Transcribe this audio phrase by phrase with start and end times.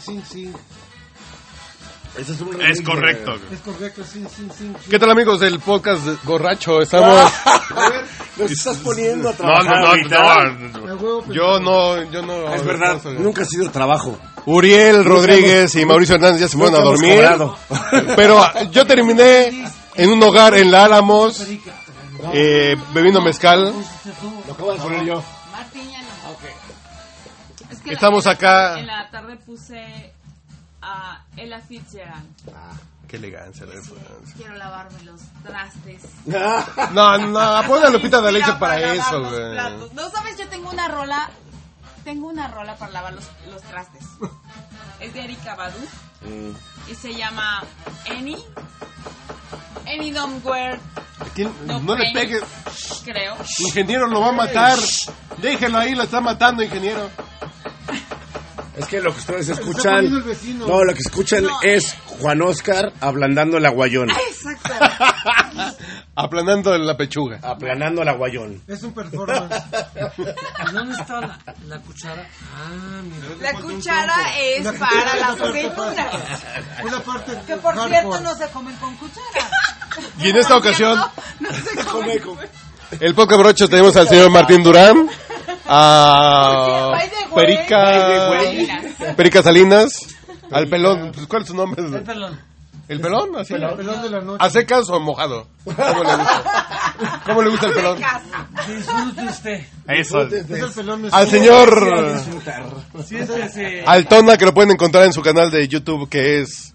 [0.00, 0.54] Sin Sin Sin.
[2.18, 3.34] Ese es, un Es remix correcto.
[3.52, 4.74] Es correcto, Sin Sin Sin.
[4.90, 6.80] ¿Qué tal amigos del podcast de Borracho?
[6.80, 7.32] Estamos...
[7.46, 8.04] A ver,
[8.36, 12.54] Nos estás poniendo a trabajar no, no, no, Yo no, yo no...
[12.54, 14.18] Es verdad, nunca ha sido trabajo.
[14.46, 17.24] Uriel Rodríguez y Mauricio Hernández ya se fueron a dormir.
[18.16, 21.44] Pero ah, yo terminé en un hogar en la Álamos,
[22.32, 23.74] eh, bebiendo mezcal.
[24.46, 25.22] Lo acabo de poner yo.
[27.86, 28.78] Que Estamos la- acá.
[28.78, 30.12] En la tarde puse
[30.82, 32.26] a Ella Fitzgerald.
[33.08, 33.66] Qué elegancia.
[33.66, 33.92] la Sí,
[34.36, 36.02] quiero lavarme los trastes.
[36.92, 39.94] No, no, pon a Lupita de Leche Mira, para lavar eso, güey.
[39.94, 41.30] No sabes, yo tengo una rola.
[42.04, 44.04] Tengo una rola para lavar los, los trastes.
[45.00, 45.76] Es de Erika Badu
[46.90, 47.62] y se llama
[48.10, 48.36] Any.
[49.86, 50.78] Any Don't Wear,
[51.34, 52.40] ¿Quién- No No le pegue.
[53.04, 53.36] creo.
[53.58, 54.78] Ingeniero lo va a matar.
[55.38, 57.08] Déjelo ahí, lo está matando, ingeniero.
[58.76, 60.04] Es que lo que ustedes escuchan.
[60.58, 61.58] No, lo que escuchan No.
[61.62, 64.10] es Juan Oscar ablandando el aguayón.
[64.10, 64.74] Exacto.
[66.14, 67.38] Aplanando la pechuga.
[67.42, 68.62] Aplanando el aguayón.
[68.66, 69.54] Es un performance.
[70.68, 72.26] ¿Y ¿Dónde está la, la cuchara?
[72.54, 73.52] Ah, mira.
[73.52, 76.42] La cuchara es La- para las la- aceitunas.
[76.84, 77.90] Una parte Que por hardcore.
[77.90, 79.50] cierto no se comen con cuchara.
[80.20, 80.98] Y en esta ocasión,
[81.40, 82.20] No se come.
[83.00, 85.08] el podcast brocho tenemos al señor Martín Durán,
[85.68, 87.10] a way.
[87.34, 89.92] Perica, Perica Salinas,
[90.50, 91.82] al pelón, pues, ¿cuál es su nombre?
[91.82, 92.40] El pelón.
[92.88, 93.36] ¿El pelón?
[93.36, 93.54] ¿Así?
[93.54, 94.44] El pelón de la noche.
[94.44, 95.48] ¿A secas o mojado?
[95.64, 96.42] ¿Cómo le gusta?
[97.26, 97.98] ¿Cómo le gusta el pelón?
[98.68, 99.66] Disfrute usted.
[99.88, 100.22] Eso.
[100.22, 102.20] Es el pelón de Al señor
[103.04, 103.82] Siéntese.
[103.86, 106.72] Altona, que lo pueden encontrar en su canal de YouTube, que es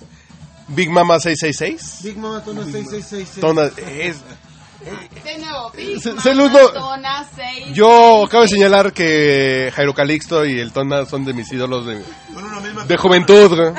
[0.67, 2.03] Big Mama 666.
[2.03, 3.39] Big Mama Tona 6666.
[3.39, 4.17] Tona, es,
[5.23, 6.33] De nuevo, Se-
[6.73, 11.51] Tona, seis, yo acabo de señalar que Jairo Calixto y el Tona son de mis
[11.51, 12.03] ídolos de,
[12.87, 13.73] de juventud.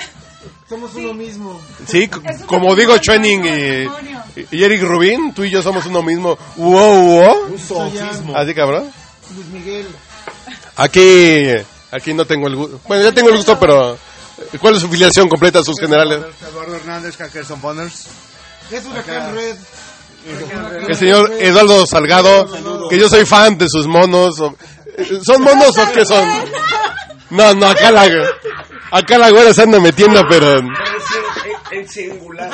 [0.69, 1.61] Somos uno mismo.
[1.87, 2.09] Sí,
[2.47, 6.39] como digo Schwenning y, y Eric Rubin, tú y yo somos uno mismo.
[6.57, 7.57] Wow, wow.
[8.37, 8.91] Así cabrón.
[9.35, 9.87] Luis Miguel.
[10.77, 11.47] Aquí,
[11.91, 12.81] aquí no tengo el gusto.
[12.87, 13.99] Bueno, ya tengo el gusto, pero
[14.61, 16.21] ¿cuál es su filiación completa a sus generales?
[16.49, 18.07] Eduardo Hernández, Hackerson Bonners.
[18.71, 19.57] Es Huracán Red.
[20.89, 24.37] El señor Eduardo Salgado, que yo soy fan de sus monos.
[24.37, 26.29] ¿Son monos o qué son?
[27.31, 28.09] No, no, acá la,
[28.91, 30.59] acá la güera se anda metiendo, pero
[31.71, 32.51] En singular.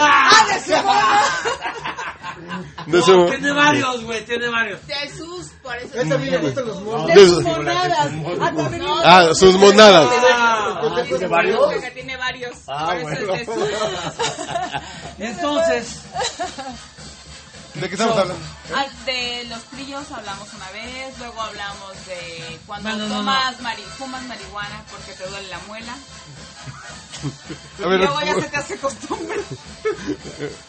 [2.87, 4.87] de No, su, tiene varios, güey, tiene varios.
[4.87, 6.01] De sus, por eso.
[6.01, 7.07] Ese a mí le gustan los monos.
[7.09, 8.09] de su- Monadas.
[8.41, 10.09] Ah, No, ah, sus monadas.
[10.33, 11.73] Ah, ¿Tiene varios?
[11.83, 12.53] Que tiene varios.
[12.69, 13.35] Ah, por eso bueno.
[13.35, 13.69] es de sus.
[15.19, 16.01] Entonces,
[17.75, 18.43] ¿De qué estamos hablando?
[18.75, 23.61] Ah, De los trillos hablamos una vez, luego hablamos de cuando No, no, no, tomas
[23.61, 25.95] mari fumas marihuana porque te duele la muela.
[27.85, 29.41] A ver, luego ya se te hace costumbre.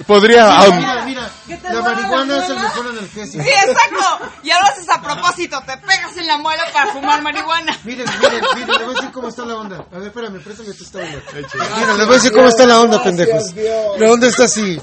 [0.07, 0.45] podría...
[0.45, 1.31] Mira, ah, mira, mira.
[1.47, 3.43] ¿Qué te La duele la marihuana es el mejor analgésico.
[3.43, 4.31] Sí, exacto.
[4.43, 7.77] Ya lo haces a propósito, te pegas en la muela para fumar marihuana.
[7.83, 9.85] Miren, miren, miren, les voy a decir cómo está la onda.
[9.91, 11.21] A ver, espérame, préstame tú esta onda.
[11.33, 13.53] Miren, les voy a decir cómo está la onda, pendejos.
[13.97, 14.81] La onda está así.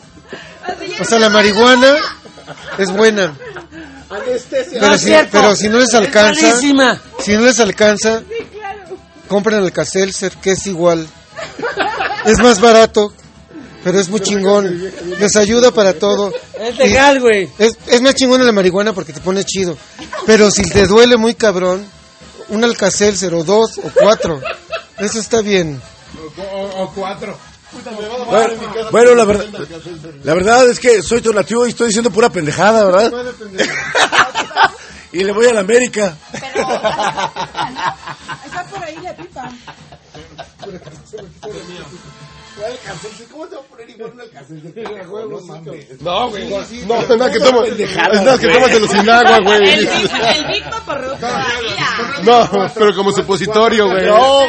[1.01, 1.97] O sea, la marihuana
[2.79, 3.37] es buena.
[4.81, 6.61] Pero si, pero si no les alcanza,
[7.19, 8.23] si no les alcanza,
[9.29, 11.07] compren el Caselser, que es igual.
[12.25, 13.13] Es más barato,
[13.85, 14.91] pero es muy chingón.
[15.19, 16.33] Les ayuda para todo.
[16.59, 17.49] Es legal, güey.
[17.59, 19.77] Es, es más chingona la marihuana porque te pone chido.
[20.25, 21.85] Pero si te duele muy cabrón,
[22.49, 24.41] un Alcacelser o dos o cuatro.
[24.99, 25.81] Eso está bien.
[26.77, 27.37] O cuatro.
[28.27, 28.55] Bueno,
[28.91, 29.47] bueno, la verdad,
[30.25, 33.13] la verdad es que soy donativo y estoy diciendo pura pendejada, ¿verdad?
[35.13, 36.17] y le voy a la América.
[36.33, 36.61] Pero
[38.45, 39.51] Está por ahí la pipa.
[43.31, 44.25] ¿Cómo te va a poner igual una
[46.01, 46.49] No, güey.
[46.49, 48.77] No, es nada que tomas, es nada que güey.
[48.77, 49.77] el sin agua, el güey.
[49.77, 51.89] Big, el Big Vaporub todavía.
[52.23, 54.07] No, pero como supositorio, güey.
[54.07, 54.41] No,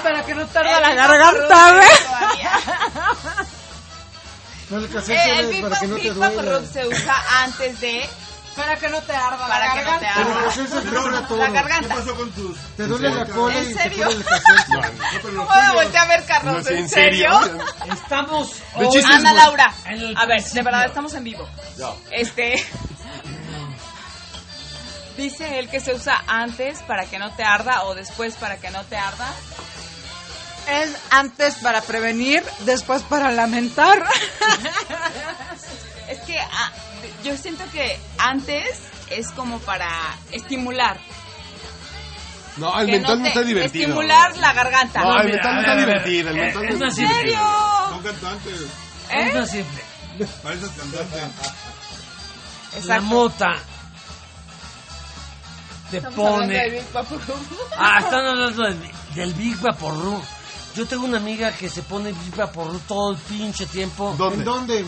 [0.00, 1.88] para que no tarde la garganta, güey.
[4.70, 6.14] No, el Eh, El Big, para que no te Big.
[6.14, 8.08] Vaporub se usa antes de
[8.56, 10.06] Para que no te arda para la que no te.
[10.84, 11.38] Pero arda te todo.
[11.38, 11.94] la garganta.
[12.16, 12.58] con tus.?
[12.76, 14.06] Te duele la cola ¿En y te serio?
[14.08, 14.24] pone el.
[15.36, 16.64] ¿Cómo me volteé a ver, Carlos?
[16.64, 17.40] No, ¿En serio?
[17.92, 19.32] Estamos hoy- Ana.
[19.32, 19.72] Laura.
[20.16, 21.48] A ver, de verdad estamos en vivo.
[22.10, 22.64] Este.
[25.16, 28.70] Dice él que se usa antes para que no te arda o después para que
[28.70, 29.28] no te arda.
[30.68, 34.04] Es antes para prevenir, después para lamentar.
[36.08, 36.72] Es que ah,
[37.24, 38.64] yo siento que antes
[39.10, 39.88] es como para
[40.32, 40.98] estimular.
[42.56, 43.84] No, el que mentol no te- está divertido.
[43.86, 45.00] Estimular la garganta.
[45.02, 46.04] No, el mira, mentol no está ver, a ver.
[46.04, 46.30] divertido.
[46.30, 47.38] El mentol no Es está ¿En serio?
[47.88, 48.60] Son cantantes.
[49.10, 49.82] Es más simple.
[50.42, 51.16] Pareces cantante.
[52.72, 53.02] La Exacto.
[53.02, 53.56] mota
[55.90, 56.82] te pone.
[57.76, 58.78] Ah, están hablando del,
[59.14, 60.20] del Big Vaporru.
[60.76, 64.12] Yo tengo una amiga que se pone Big Vaporru todo el pinche tiempo.
[64.32, 64.84] ¿En ¿Dónde?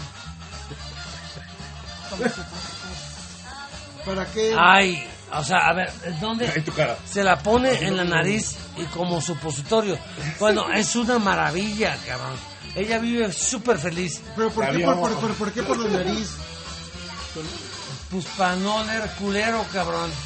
[4.05, 4.55] ¿Para qué?
[4.59, 6.47] Ay, o sea, a ver, ¿dónde?
[6.55, 6.97] En tu cara.
[7.09, 9.97] Se la pone en la nariz y como supositorio.
[10.41, 12.33] Bueno, es una maravilla, cabrón.
[12.75, 14.21] Ella vive súper feliz.
[14.35, 16.31] ¿Pero por qué por, por, por- por qué por la nariz?
[18.11, 20.11] Pues para no oler culero, cabrón.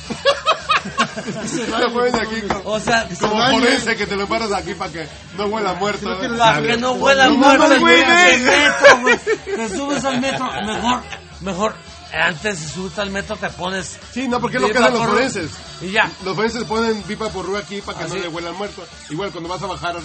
[0.87, 3.59] Te lo pones aquí como, O sea, como daña.
[3.59, 6.06] forense que te lo paras aquí para que no huela muerto.
[6.38, 8.05] Para que no huela No muerto güey.
[9.44, 11.03] Te subes al metro, mejor,
[11.41, 11.75] mejor,
[12.12, 13.99] antes de subirte al metro te pones...
[14.12, 15.50] Sí, no, porque es lo que hacen los forenses.
[15.83, 16.11] Y ya.
[16.25, 18.85] Los forenses ponen pipa por ru aquí para que ¿Ah, no le huela al muerto.
[19.11, 20.03] Igual cuando vas a bajar al,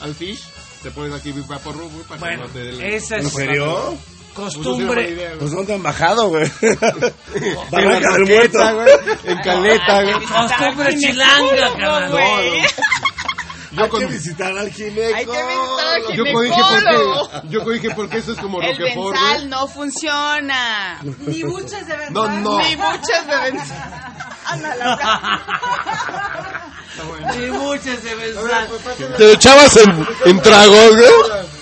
[0.00, 0.40] al fish,
[0.82, 3.26] te pones aquí pipa por güey, para Bueno, que no te dé el- esa ¿En
[3.26, 3.96] es serio?
[4.34, 5.10] Pues no sirve mala costumbre.
[5.10, 5.38] idea, güey.
[5.38, 6.50] Pues ¿dónde han bajado, güey?
[6.60, 8.58] En Barranca del Muerto.
[9.24, 10.14] En Caleta, güey.
[10.26, 12.12] Costumbre chilanga, carnal.
[13.74, 15.16] Yo, Hay con, que visitar al gineco.
[15.16, 17.30] Hay que visitar al yo dije ginecólogo.
[17.30, 19.46] porque, yo dije porque eso es como El Roquefort, benzal güey.
[19.48, 21.00] no funciona.
[21.26, 22.58] Ni buches de No, no.
[22.58, 24.14] Ni muchas de benzal.
[24.46, 24.84] Ándale,
[27.46, 28.68] Y muchas de benzal.
[28.68, 28.96] pues.
[29.16, 31.10] Te lo echabas en, en tragos, güey.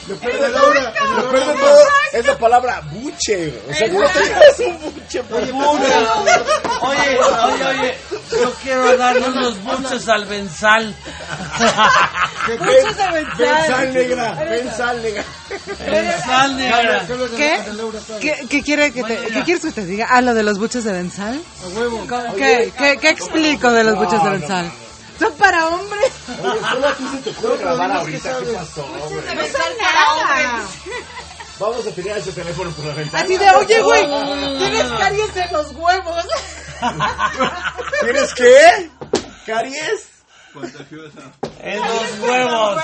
[0.08, 1.78] Lo peor de Laura, Lo peor de todo
[2.12, 3.62] es la palabra buche.
[3.69, 5.22] O sea, ¿cómo te es un buche?
[5.22, 7.99] por Oye, oye, oye,
[8.32, 10.94] yo quiero darle unos buches al benzal.
[12.58, 13.37] Buches de benzal.
[13.37, 15.25] Pensal negra, pensal negra.
[15.78, 17.06] Benzal, negra.
[18.49, 19.16] ¿Qué quiere que te.
[19.16, 20.08] ¿Qué quieres que te diga?
[20.10, 21.40] Ah, lo de los buches de benzal.
[21.64, 22.06] A huevo.
[22.37, 24.72] ¿Qué, qué, qué explico de los buches de benzal?
[25.23, 26.13] Son para hombres.
[26.29, 28.19] Oye, ¿cómo a ti se te ocurre grabar ahorita?
[28.19, 28.49] qué ¿Qué sabes.
[28.59, 29.23] pasó, güey?
[29.23, 30.67] para hombres.
[31.61, 33.23] Vamos a tirar ese teléfono por la ventana.
[33.23, 34.05] Así de, oye, güey,
[34.59, 36.25] tienes caries en los huevos.
[38.01, 38.91] ¿Tienes qué?
[39.47, 40.09] ¿Caries?
[41.61, 42.83] En los huevos.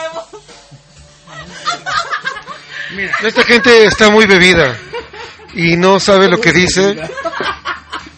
[3.24, 4.76] Esta gente está muy bebida
[5.54, 6.96] y no sabe lo que dice.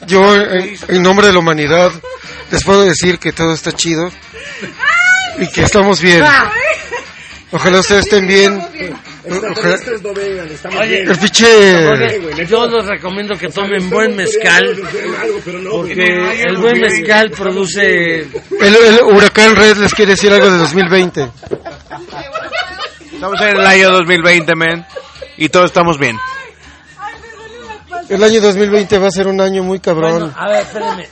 [0.06, 1.90] Yo, en, en nombre de la humanidad,
[2.50, 4.10] les puedo decir que todo está chido
[5.38, 6.24] y que estamos bien.
[7.52, 8.60] Ojalá ustedes estén bien.
[9.24, 11.10] Extraterrestres no vengan, estamos Oye, bien.
[11.10, 11.88] El pinche...
[11.88, 14.64] Oye, yo les recomiendo que tomen buen mezcal,
[15.70, 18.20] porque el buen mezcal produce...
[18.20, 21.30] El, el huracán Red les quiere decir algo de 2020.
[23.12, 24.86] Estamos en el año 2020, men.
[25.36, 26.16] Y todos estamos bien.
[28.08, 30.12] El año 2020 va a ser un año muy cabrón.
[30.12, 31.08] Bueno, a ver, espérenme.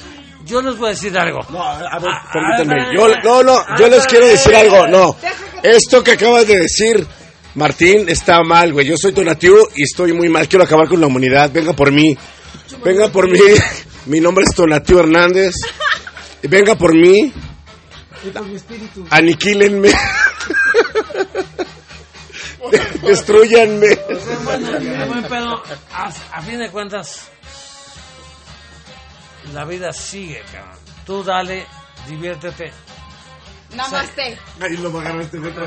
[0.49, 1.41] Yo les voy a decir algo.
[1.51, 2.83] No, a ver, Ah, permítanme.
[2.83, 4.87] ah, Yo, no, no, yo les quiero ah, decir algo.
[4.89, 5.15] No,
[5.63, 7.07] esto que acabas de decir,
[7.55, 8.87] Martín, está mal, güey.
[8.87, 10.49] Yo soy Tonatiuh y estoy muy mal.
[10.49, 11.51] Quiero acabar con la humanidad.
[11.53, 12.17] Venga por mí.
[12.83, 13.41] Venga por mí.
[14.07, 15.53] Mi nombre es Tonatiuh Hernández.
[16.43, 17.31] Venga por mí.
[19.11, 19.91] Aniquílenme.
[23.03, 23.99] Destruyanme.
[25.93, 27.31] A, a fin de cuentas,
[29.55, 30.77] la vida sigue, cabrón.
[31.07, 31.67] Tú dale,
[32.09, 32.73] diviértete.
[33.75, 34.39] Namaste.
[34.61, 35.65] Ahí lo va a agarrar este metro.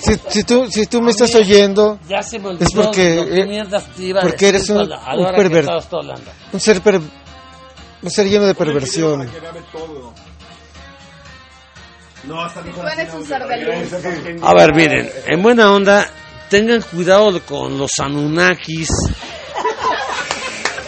[0.00, 3.24] Si, si, tú, si tú me estás oyendo, Ya se me olvidó Es porque, lo
[3.26, 5.26] que eh, mierdas te iba a porque decir eres un- a la- un
[6.52, 7.00] un ser, per-
[8.02, 9.30] un ser lleno de perversión.
[12.24, 14.42] No, hasta Tú eres un ser de luz.
[14.42, 16.10] A ver, miren, en buena onda,
[16.50, 18.88] tengan cuidado con los Anunnakis.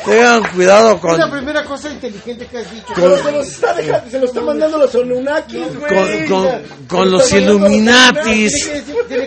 [0.05, 2.93] Tengan cuidado Es la con, primera cosa inteligente que has dicho.
[2.95, 6.27] Pero se los está dejando, se lo está mandando los Anunnakis, güey.
[6.27, 8.71] con, con, con los Illuminatis.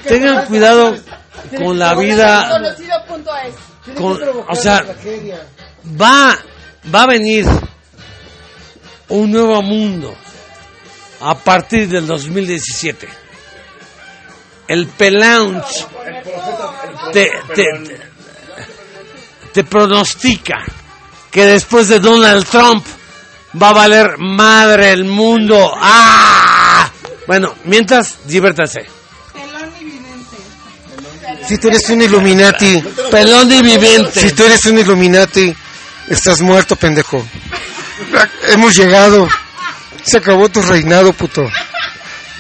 [0.06, 0.96] Tengan cuidado
[1.58, 2.76] con la vida.
[3.98, 4.84] Con, o sea,
[6.00, 6.38] va,
[6.94, 7.46] va a venir
[9.10, 10.16] un nuevo mundo
[11.22, 13.08] a partir del 2017.
[14.68, 15.86] El Pelaunch
[17.12, 17.93] te, te,
[19.54, 20.64] te pronostica
[21.32, 22.86] que después de Donald Trump
[23.62, 25.72] va a valer madre el mundo.
[25.80, 26.90] ¡Ah!
[27.28, 28.86] Bueno, mientras, diviértanse.
[31.48, 32.82] Si tú eres un Illuminati,
[33.12, 34.22] Pelón y viviente.
[34.22, 35.54] si tú eres un Illuminati,
[36.08, 37.26] estás muerto, pendejo.
[38.48, 39.28] Hemos llegado.
[40.04, 41.50] Se acabó tu reinado, puto.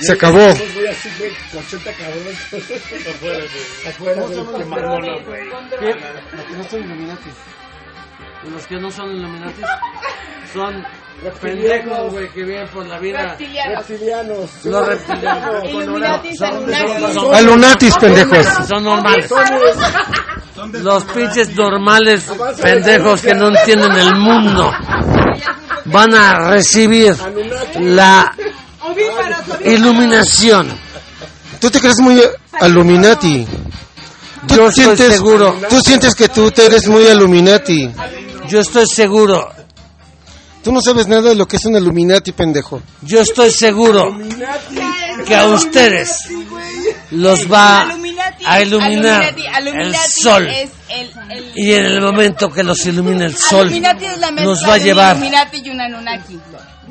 [0.01, 0.53] Se acabó.
[0.93, 2.37] Voy así, güey, con 80 cabrones.
[3.09, 3.87] Afuera, güey.
[3.89, 5.49] Afuera, güey, qué mamona, güey.
[8.51, 9.09] Los que no son
[10.53, 10.85] son
[11.41, 13.23] pendejos, güey, que viven por la vida.
[13.29, 13.87] Reptilianos.
[13.89, 14.65] Reptilianos.
[14.65, 15.63] Los reptilianos.
[15.69, 18.47] Illuminatis, Son- son- Alunatis, pendejos.
[18.67, 19.29] Son normales.
[20.81, 22.29] Los pinches normales
[22.61, 24.71] pendejos que no entienden el mundo
[25.85, 27.15] van a recibir
[27.79, 28.33] la
[29.63, 30.82] iluminación.
[31.63, 32.21] Tú te crees muy
[32.59, 33.47] Illuminati.
[34.45, 35.55] Tú Yo estoy sientes, seguro.
[35.69, 37.89] Tú sientes que tú te eres muy Illuminati.
[38.49, 39.49] Yo estoy seguro,
[40.61, 42.81] Tú no sabes nada de lo que es un Illuminati, pendejo.
[43.01, 44.13] yo estoy seguro
[45.25, 46.17] que a ustedes
[47.11, 47.87] los va
[48.45, 49.33] a iluminar
[49.65, 50.49] el sol.
[51.55, 53.71] Y en el momento que los ilumine el sol,
[54.41, 55.17] nos va a llevar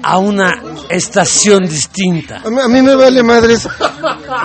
[0.02, 2.42] A una estación distinta.
[2.44, 3.68] A mí, me vale madres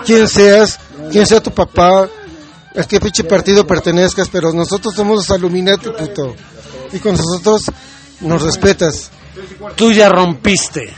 [0.05, 0.79] quién seas,
[1.11, 2.07] quién sea tu papá,
[2.75, 6.35] a qué pinche partido pertenezcas, pero nosotros somos los Illuminati, puto.
[6.91, 7.63] Y con nosotros
[8.21, 9.11] nos respetas.
[9.75, 10.93] Tú ya rompiste.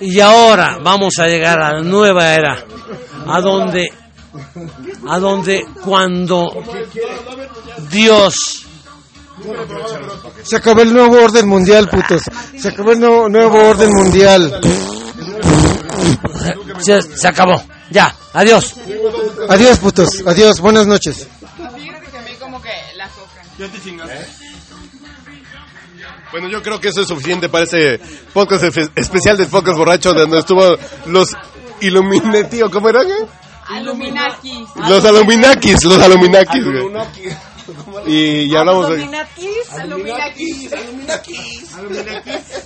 [0.00, 2.64] Y ahora vamos a llegar a la nueva era.
[3.26, 3.92] A donde,
[5.06, 6.50] a donde cuando
[7.90, 8.67] Dios
[10.42, 12.22] Se acabó el nuevo orden mundial, putos.
[12.58, 14.60] Se acabó el nuevo, nuevo orden mundial.
[16.80, 17.62] se, se acabó.
[17.90, 18.74] Ya, adiós.
[19.48, 20.22] Adiós, putos.
[20.26, 20.60] Adiós.
[20.60, 21.26] Buenas noches.
[21.76, 23.42] Fíjate que a mí como que la coca.
[23.58, 24.26] Ya te chingaste.
[26.30, 27.98] Bueno, yo creo que eso es suficiente para ese
[28.34, 30.76] podcast espe- especial del podcast borracho donde estuvo
[31.06, 31.34] los
[31.80, 33.06] Illuminati o cómo eran.
[33.06, 33.26] eh?
[33.68, 34.68] Aluminakis.
[34.88, 36.64] Los Aluminakis, los Aluminakis.
[36.64, 36.84] güey.
[38.08, 38.94] Y ya hablamos de...
[38.94, 39.70] Aluminakis.
[39.72, 41.70] Aluminakis.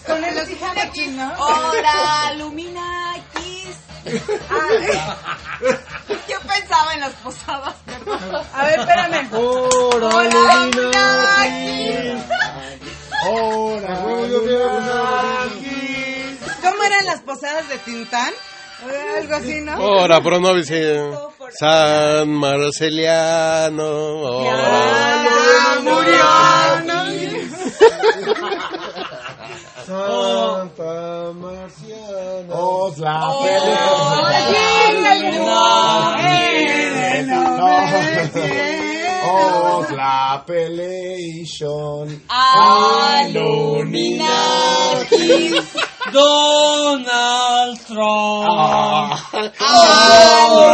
[0.06, 1.34] Con el Aluminakis, ¿no?
[1.36, 3.76] Hola, Aluminakis.
[6.28, 8.20] Yo pensaba en las posadas, perdón.
[8.52, 9.28] A ver, espérame.
[9.32, 10.10] Hola,
[10.62, 12.22] Aluminakis.
[16.62, 18.32] ¿Cómo eran las posadas de Tintán?
[19.18, 19.78] Algo así, ¿no?
[19.84, 20.70] Ora pro nobis
[21.58, 23.84] San Marceliano.
[24.22, 25.24] ora.
[25.24, 26.24] Ya murió,
[26.86, 27.02] ¿no?
[29.86, 32.54] Santa Marciana.
[32.54, 33.46] Os la Os
[39.96, 42.22] la peleation.
[42.28, 43.42] Aluminakis.
[46.12, 49.22] Donald Trump.
[49.60, 50.72] Aluminakis.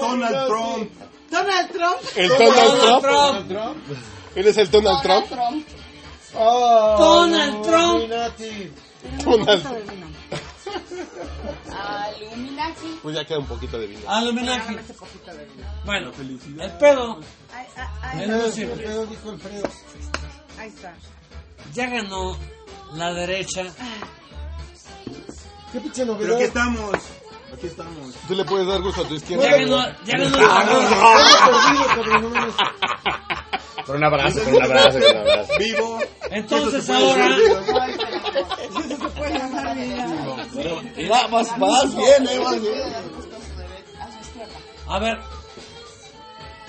[0.00, 0.90] Donald Trump.
[1.30, 2.00] Donald Trump.
[2.16, 3.76] El Donald Trump.
[4.34, 5.26] Él es el Donald Trump.
[6.32, 8.10] Donald Trump.
[9.24, 10.09] Donald.
[13.02, 14.08] Pues ya queda un poquito de vino.
[14.08, 14.76] Aluminati.
[15.84, 17.20] Bueno, el pedo
[18.18, 18.86] es muy simple.
[20.58, 20.94] Ahí está.
[21.74, 22.36] Ya ganó
[22.94, 23.64] la derecha.
[25.72, 26.42] ¿Qué pinche Pero aquí novedad?
[26.42, 26.90] estamos.
[27.52, 28.14] Aquí estamos.
[28.28, 29.50] Tú le puedes dar gusto a tu Ya izquierda.
[29.56, 30.46] ganó, ya ganó la
[33.86, 35.52] Con un abrazo, con un abrazo, con un abrazo.
[35.58, 35.98] Vivo.
[36.30, 37.28] Entonces ahora,
[40.96, 42.82] Mira, vas, vas bien, eh, vas bien.
[44.88, 45.18] a ver,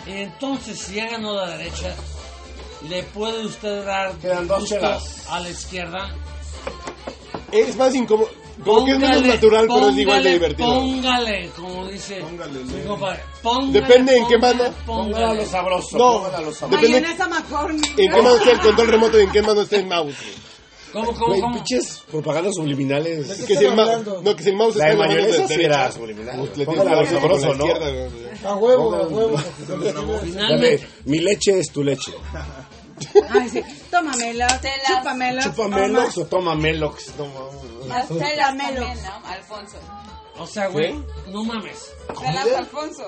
[0.08, 1.94] entonces si ya ganó la derecha,
[2.90, 4.78] ¿le puede usted dar Quedan dos gusto
[5.30, 6.16] a la izquierda?
[7.52, 8.30] Es más incómodo.
[8.63, 10.74] Como que es menos Póngale, natural, pero es igual de póngale, divertido.
[10.74, 13.20] Póngale, como dice Póngale, mi compadre.
[13.41, 14.75] Póngale, Depende en qué póngale, mano.
[14.86, 15.46] Póngale.
[15.46, 16.13] sabroso, No.
[16.24, 16.67] póngalo sabroso.
[16.81, 17.89] Depende Mayonesa McCormick.
[17.89, 20.15] en qué mano está el control remoto y en qué mano está el mouse.
[20.93, 21.55] ¿Cómo, cómo, Güey, cómo?
[21.55, 23.25] pinches propagandas subliminales.
[23.38, 25.48] qué Que si el no, que si el mouse La está de en la mano
[25.48, 26.38] de era subliminal.
[26.39, 27.65] pues le tienes Póngala que lo sabroso, ¿no?
[28.50, 29.41] A huevo, a huevo.
[30.36, 32.12] Dame, mi leche es tu leche.
[33.29, 33.63] Ay, sí.
[33.91, 35.41] Las- Chúpamelo.
[35.43, 35.75] Chupa toma.
[35.77, 37.05] Melox o toma Melox.
[37.13, 37.39] Toma.
[37.88, 39.27] Las telas también, ¿no?
[39.27, 39.77] Alfonso.
[40.38, 40.93] o sea, güey,
[41.27, 41.91] no mames.
[42.20, 43.05] Telas Alfonso.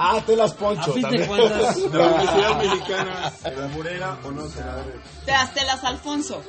[0.00, 3.32] Ah, te las A poncho fin de cuentas, De la Universidad Mexicana.
[3.56, 4.84] ¿La Murera o no será?
[5.24, 6.42] Te las telas Alfonso.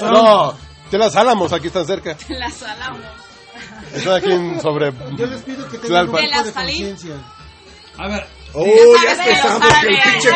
[0.00, 0.54] No,
[0.90, 2.16] te las álamos, aquí están cerca.
[2.16, 3.02] Te las salamos.
[3.92, 4.92] Están aquí en- sobre.
[5.16, 7.14] Yo les pido que tengan un poco ¿De conciencia.
[7.96, 8.64] a ver, Oh,
[9.04, 10.30] ya empezamos que pinche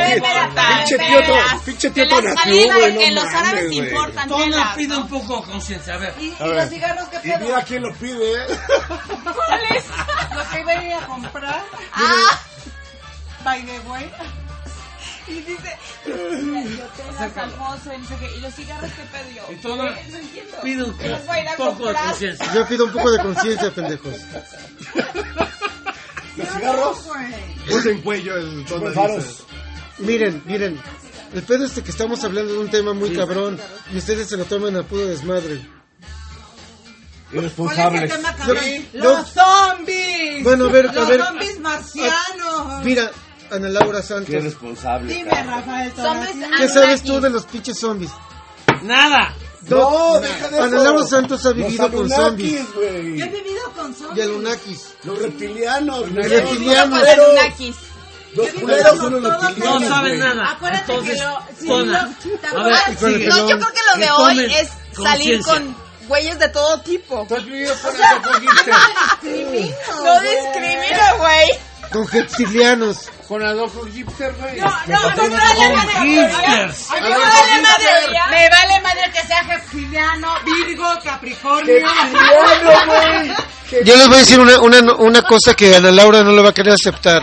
[0.99, 3.78] tío, pinche tío, Te las Tonatiu, güey, los árabes mames, te güey.
[3.78, 5.95] importan Tona pide un poco de conciencia.
[5.95, 6.57] A ver, ¿Y, y A ver.
[6.57, 7.38] los cigarros qué Y pedo?
[7.40, 8.47] mira quién lo pide, ¿eh?
[8.88, 9.85] ¿Cuáles?
[10.37, 11.64] Lo que iba a ir a comprar.
[11.92, 12.40] Ah,
[13.45, 14.11] By the way.
[15.28, 15.76] y dice,
[16.07, 18.37] yo telas Alfonso y no sé qué.
[18.37, 19.52] ¿Y los cigarros qué pedo yo?
[19.52, 20.04] Y Tona ¿Qué?
[20.11, 20.57] No entiendo.
[20.62, 21.21] pide un Los
[21.57, 22.52] poco de conciencia.
[22.54, 24.14] Yo pido un poco de conciencia, pendejos.
[26.36, 26.98] ¿Los cigarros?
[27.68, 28.90] Puse en cuello el tono.
[29.98, 30.80] Miren, miren.
[31.34, 33.58] El pedo es de que estamos hablando de un tema muy cabrón
[33.92, 35.60] y ustedes se lo toman a puro desmadre.
[35.60, 38.12] ¿Cuál es el Irresponsables.
[38.14, 38.56] tema, cabrón?
[38.92, 40.42] Yo- Los zombies.
[40.44, 41.20] Bueno, a ver, a Los ver.
[41.24, 42.84] zombies marcianos.
[42.84, 43.10] Mira,
[43.50, 45.14] Ana Laura Santos, Qué responsable.
[45.14, 45.30] Dime.
[45.30, 45.92] Rafael.
[46.58, 48.10] ¿qué sabes tú de los pinches zombies?
[48.82, 49.34] Nada.
[49.69, 50.71] No, deja de.
[50.71, 53.19] Laura Santos ha Los vivido con zombies güey.
[53.19, 54.26] Yo he vivido con y zombies.
[54.26, 54.95] Anunnakis.
[55.04, 56.11] Los reptilianos.
[56.11, 56.99] Los reptilianos.
[56.99, 57.76] Con Anunnakis.
[58.35, 59.81] Los culeros son los reptilianos.
[59.83, 60.50] No saben nada.
[60.52, 61.42] Acuérdate que lo-.
[61.61, 61.92] Y el.
[61.92, 65.76] No, yo creo que lo Que de hoy es salir con
[66.09, 67.25] güeyes de todo tipo.
[67.28, 67.95] ¿Tú has vivido con
[68.42, 68.76] Hitler?
[70.04, 71.72] No discrimina, güey.
[71.92, 73.08] Con reptilianos.
[73.28, 74.61] Con Adolfo Hitler, güey.
[74.61, 75.92] No, no, no me vale madre.
[76.02, 76.90] Hipsters.
[76.90, 77.90] A mí me vale madre.
[78.30, 81.87] Me vale madre que sea reptiliano, Virgo, Capricornio.
[83.84, 86.50] Yo les voy a decir una, una, una cosa que Ana Laura no le va
[86.50, 87.22] a querer aceptar.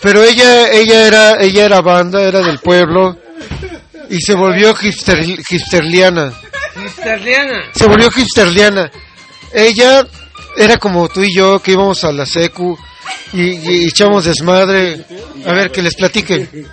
[0.00, 3.18] Pero ella, ella era, ella era banda, era del pueblo
[4.10, 6.32] y se volvió hipster, hipsterliana.
[6.76, 7.70] Hipsterliana.
[7.74, 8.90] Se volvió hipsterliana.
[9.52, 10.06] Ella
[10.56, 12.78] era como tú y yo que íbamos a la secu
[13.32, 15.04] y, y echamos desmadre.
[15.46, 16.66] A ver, que les platique.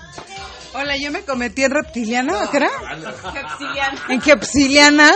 [0.74, 2.70] Hola, yo me cometí en reptiliana, ¿qué era?
[2.70, 4.00] Reptiliano.
[4.10, 5.12] En gepsiliana.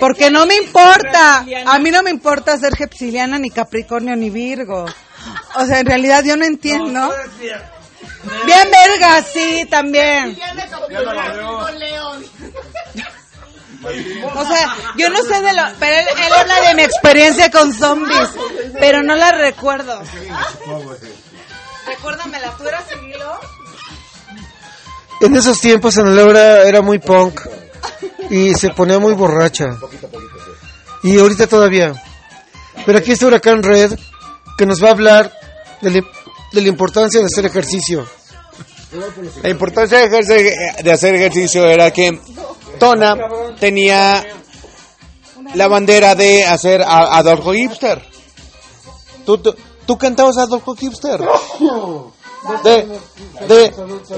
[0.00, 1.44] Porque no me importa.
[1.66, 4.86] A mí no me importa ser gepsiliana, ni Capricornio, ni Virgo.
[5.56, 7.12] O sea, en realidad yo no entiendo.
[8.46, 10.36] Bien verga, sí, también.
[13.84, 15.62] O sea, yo no sé de lo...
[15.78, 18.28] Pero él, él habla de mi experiencia con zombies.
[18.78, 20.00] Pero no la recuerdo.
[21.86, 23.40] Recuérdamela, ¿tú eras Cirilo?
[25.20, 27.40] En esos tiempos Ana Laura era muy punk
[28.30, 29.66] y se ponía muy borracha.
[31.02, 31.92] Y ahorita todavía.
[32.86, 33.98] Pero aquí está Huracán Red
[34.56, 35.32] que nos va a hablar
[35.80, 36.00] de la,
[36.52, 38.06] de la importancia de hacer ejercicio.
[39.42, 42.20] La importancia de ejercer- de hacer ejercicio era que
[42.82, 43.16] Tona
[43.60, 44.24] tenía
[45.54, 48.04] la bandera de hacer a Adolfo Hipster.
[49.24, 49.54] ¿Tú, tú,
[49.86, 51.20] tú cantabas Adolfo Hipster?
[52.64, 53.00] De,
[53.46, 53.70] de,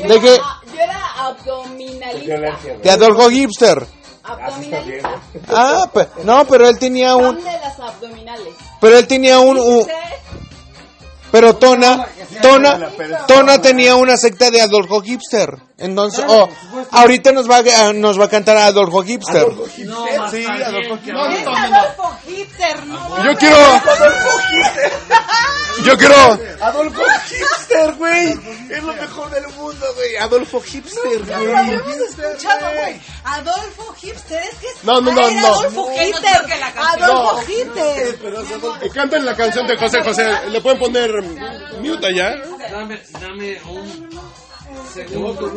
[0.08, 0.36] de, qué?
[0.38, 2.58] Yo era abdominalista.
[2.82, 3.86] de Adolfo Hipster.
[4.22, 5.10] Abdominalista.
[5.48, 5.90] Ah,
[6.22, 8.54] no, pero él tenía un, Fan de las abdominales.
[8.80, 9.86] pero él tenía un, un-
[11.30, 12.06] pero Tona,
[12.40, 12.88] Tona,
[13.26, 15.50] Tona tenía una secta de Adolfo Hipster.
[15.76, 16.48] Entonces, oh,
[16.92, 19.44] ahorita nos va, a, nos va a cantar Adolfo Hipster.
[19.48, 20.94] No, Sí, Adolfo.
[21.04, 23.24] Es Adolfo Hitler, ¿no?
[23.24, 23.56] Yo quiero,
[25.84, 28.38] yo quiero, Adolfo Hipster, güey.
[28.70, 30.16] Es lo mejor del mundo, güey.
[30.16, 31.52] Adolfo Hipster, güey.
[31.52, 33.00] habíamos escuchado, güey.
[33.24, 34.84] Adolfo Hipster, es que es...
[34.84, 35.54] No, no, no, no.
[35.54, 36.56] Adolfo Hitler.
[36.78, 37.42] Adolfo
[38.94, 40.48] canten la canción de José José.
[40.50, 41.10] ¿Le pueden poner
[41.80, 42.36] mute allá?
[42.70, 44.43] Dame, dame un
[44.92, 45.50] segundo.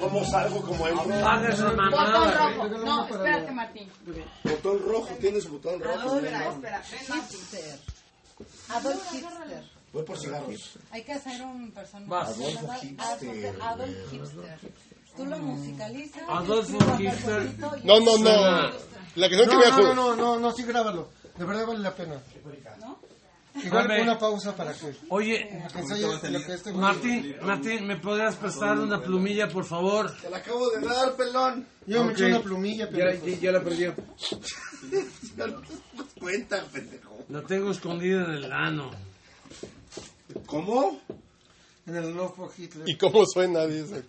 [0.00, 2.68] ¿Cómo salgo como esa Botón rojo.
[2.84, 3.88] No, espérate, Martín.
[4.44, 6.16] Botón rojo, tienes botón rojo.
[6.16, 6.82] Espera, espera.
[6.82, 7.78] Hipster.
[8.68, 9.64] Adolf Hipster.
[9.92, 10.78] Voy por cigarros.
[10.90, 12.32] Hay que hacer un personaje.
[12.32, 13.62] Adolfo Hipster.
[13.62, 14.58] Adolf Hipster.
[15.16, 16.22] Tú lo musicalizas.
[16.28, 17.58] Adolfo Hipster.
[17.84, 18.70] No, no, no.
[19.16, 21.08] La canción que No, me no, no, no, no, no, sí grábalo.
[21.36, 22.22] De verdad vale la pena.
[23.54, 24.02] Igual Hombre.
[24.02, 25.38] una pausa para que, Oye,
[25.72, 30.14] que que este Martín, Martín, ¿me podrías prestar una plumilla, por favor?
[30.20, 31.66] Te la acabo de dar, pelón.
[31.86, 33.94] Yo me eché una plumilla, pero ya la perdió.
[33.96, 35.54] No te das
[36.18, 37.24] cuenta, pendejo.
[37.28, 38.90] La tengo escondida en el ano.
[40.46, 41.00] ¿Cómo?
[41.86, 42.84] en el Love for Hitler.
[42.88, 43.66] ¿Y cómo suena?
[43.66, 44.04] Dice.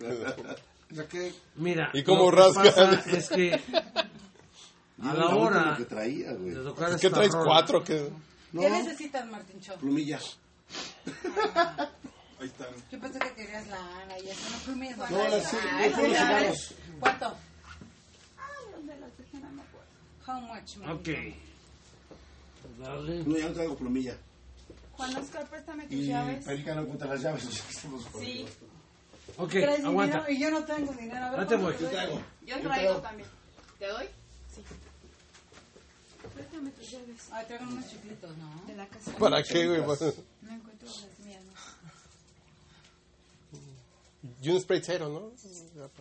[0.90, 2.36] Ya que Mira, ¿Y cómo que
[2.70, 3.60] pasa es que
[5.02, 6.50] a la hora que traía, güey.
[6.54, 7.32] de tocar ¿Qué esta traes?
[7.32, 7.82] rola, ¿Cuatro?
[8.52, 8.58] ¿Qué?
[8.60, 9.74] ¿Qué necesitas, Martín Cho?
[9.76, 10.18] Plumilla.
[12.90, 14.50] Yo pensé que querías la Ana y eso.
[14.50, 14.98] No plumillas.
[14.98, 16.74] No, No, sí, Ay, voy por los sí, cigarros.
[17.00, 17.36] ¿Cuánto?
[20.26, 20.90] How much, man?
[20.90, 21.08] Ok.
[22.78, 23.24] Dale.
[23.24, 24.16] No, ya no traigo plumilla.
[24.92, 26.44] Juan Oscar, préstame tus Y llaves.
[26.44, 27.44] Perica no encuentra las llaves.
[28.20, 28.46] Sí,
[29.36, 30.18] Ok, ¿Traes aguanta.
[30.26, 30.32] dinero?
[30.32, 31.24] Y yo no tengo dinero.
[31.26, 31.90] A ver, Ahí te ¿cuánto voy.
[31.90, 32.10] traes?
[32.46, 33.28] yo traigo también.
[33.78, 34.06] ¿Te doy?
[34.54, 34.62] Sí.
[36.42, 37.28] Préstame tus llaves.
[37.32, 38.62] Ay, traigo unos chiclitos, ¿no?
[38.66, 39.12] De la casa.
[39.18, 39.78] ¿Para qué, güey?
[39.80, 41.42] No encuentro las mías.
[44.40, 45.30] Y un spray cero, ¿no?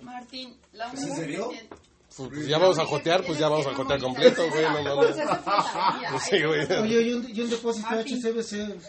[0.04, 1.48] Martín, la única ¿En serio?
[1.50, 1.70] tiene-
[2.30, 4.64] Pues ya vamos a jotear, pues ya vamos a jotear completo, güey.
[4.66, 5.16] No mames.
[6.12, 6.72] Pues sí, güey.
[6.82, 8.80] Oye, y un, y un depósito HCBC.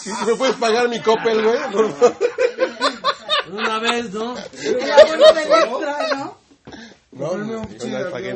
[0.00, 1.58] ¿Sí ¿Me puedes pagar mi copel, güey?
[1.70, 2.16] Por favor.
[3.52, 4.34] Una vez, ¿no?
[4.36, 6.45] El abono del extra, ¿no?
[7.16, 7.62] No, no, no,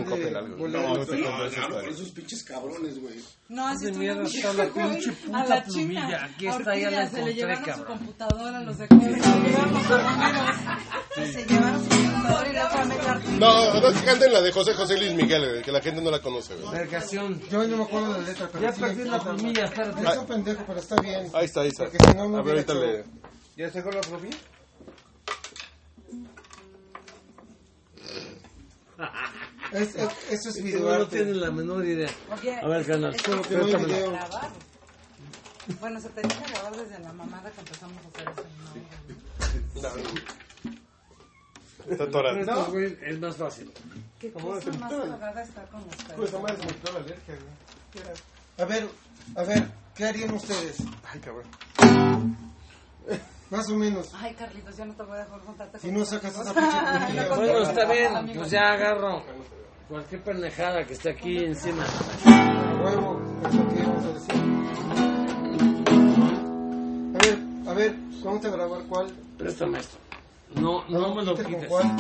[0.05, 0.69] Coppel algo.
[0.69, 1.89] No, no te historia.
[1.91, 3.15] Esos pinches cabrones, güey.
[3.49, 5.23] No, así de mierda estuvieron está la bien, pinche güey.
[5.23, 6.01] puta A la plumilla.
[6.07, 6.25] China.
[6.25, 9.75] Aquí está, Ahorita ya la Se le llevaron su computadora, los de Se le llevaron
[9.75, 10.57] los carroneros.
[11.33, 14.53] Se llevaron su computadora y la otra vez la No, no, que canten la de
[14.53, 16.73] José José Luis Miguel, güey, que la gente no la conoce, güey.
[16.73, 17.41] Vergación.
[17.51, 20.09] Yo no me acuerdo de la letra, pero Ya sí perdí la plumilla, espérate.
[20.09, 21.31] Es un pendejo, pero está bien.
[21.35, 21.85] Ahí está, ahí está.
[21.85, 23.05] Porque si no me A ver, ahorita le...
[23.57, 24.37] ¿Ya la plumilla?
[29.73, 31.17] Es, es- eso es video no arte.
[31.17, 32.11] tienen la menor idea.
[32.33, 33.11] Oye, A ver, solo
[33.43, 34.11] que no video.
[34.13, 34.51] grabar.
[35.81, 38.45] Bueno, se tenía que grabar desde la mamada que empezamos a hacer eso.
[39.75, 39.91] ¿no?
[41.93, 42.67] Está atorado.
[42.73, 43.73] Güey, es más fácil.
[44.19, 46.13] ¿Qué cosa más cagada está con ustedes?
[46.17, 48.15] Pues, nomás me quitó la alergia, güey.
[48.59, 48.89] A ver,
[49.37, 50.77] a ver, ¿qué harían ustedes?
[51.11, 51.47] Ay, cabrón.
[53.51, 54.13] Más o menos.
[54.15, 55.79] Ay, Carlitos, ya no te voy a dejar contarte.
[55.81, 58.33] Si no sacas esa pinche No Bueno, está bien.
[58.37, 59.23] Pues ya agarro
[59.89, 61.85] cualquier pendejada que esté aquí encima.
[61.85, 64.35] A huevo, es lo que íbamos a decir.
[67.17, 69.07] A ver, a ver, vamos a grabar cuál.
[69.37, 69.99] Préstame esto.
[70.55, 71.69] No, no me lo ¿Viste con quites.
[71.69, 71.97] cuál?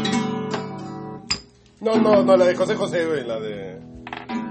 [1.81, 3.81] No, no, no, la de José José, güey, la de...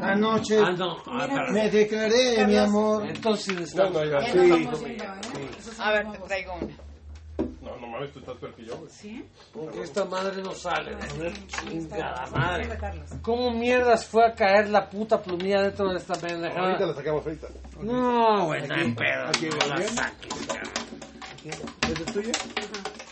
[0.02, 0.98] Anoche Ah, no.
[1.06, 3.06] Ah, me declaré, mi amor.
[3.06, 4.38] Entonces sí No, no, Sí.
[4.40, 5.50] no ¿eh?
[5.62, 6.89] Son A ver, te traigo una.
[8.00, 8.90] Mames, tú estás peor que yo, güey.
[8.90, 9.26] ¿Sí?
[9.52, 10.96] Porque esta madre no sale.
[10.96, 12.70] joder, Chingada Son de madre.
[13.22, 16.80] ¿Cómo mierdas fue a caer la puta plumilla dentro de esta Ahorita pendejada?
[16.80, 17.48] la sacamos ahorita.
[17.82, 19.26] No, güey, no hay pedo.
[19.26, 20.74] No la saques, cabrón.
[21.44, 22.32] ¿Es de tuya?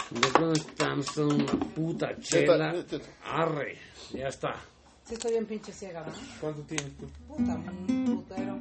[0.09, 1.17] ¿De dónde estamos?
[1.17, 1.45] Una
[1.75, 2.73] puta chela.
[3.25, 3.77] Arre,
[4.13, 4.55] ya está.
[5.03, 6.17] Sí, estoy bien pinche ciega, ¿verdad?
[6.39, 7.07] ¿Cuánto tienes tú?
[7.27, 8.59] Puta, un putero.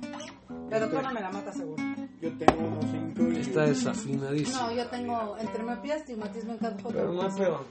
[0.71, 1.83] Pero tú no me la matas seguro.
[2.21, 3.37] Yo tengo unos cinco y...
[3.41, 4.59] Está desafinadísimo.
[4.59, 7.65] No, yo tengo entre miopía, astigmatismo en cada Pero no hay pedo.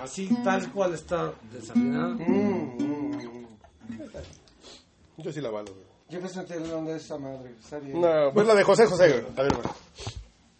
[0.00, 2.14] Así tal cual está desafinada.
[2.14, 3.18] Mm, mm.
[5.18, 5.86] Yo sí la valo, güey.
[6.10, 8.00] Yo pensé que era onda de esa madre, está bien.
[8.00, 9.26] No, pues la de José José.
[9.36, 9.68] A ver, güey.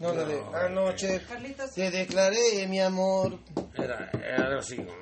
[0.01, 3.39] No, la de anoche Carlitos, te declaré, mi amor.
[3.75, 4.77] Era, era así.
[4.77, 4.93] ¿no?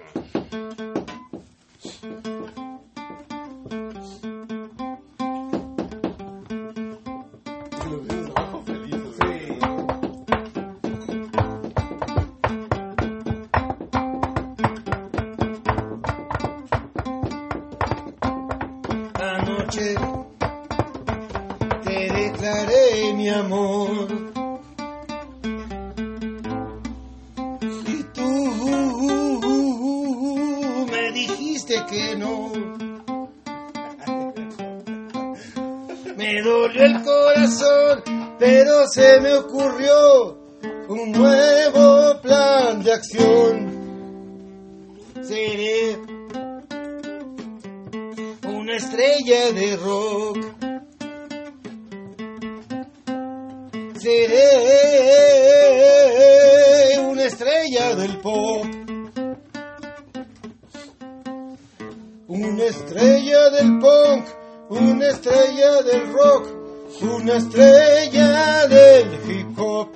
[48.77, 50.39] Una estrella de rock.
[53.99, 54.51] Seré
[57.01, 58.67] una estrella del pop.
[62.29, 64.27] Una estrella del punk,
[64.69, 66.47] una estrella del rock,
[67.01, 69.89] una estrella del hip hop.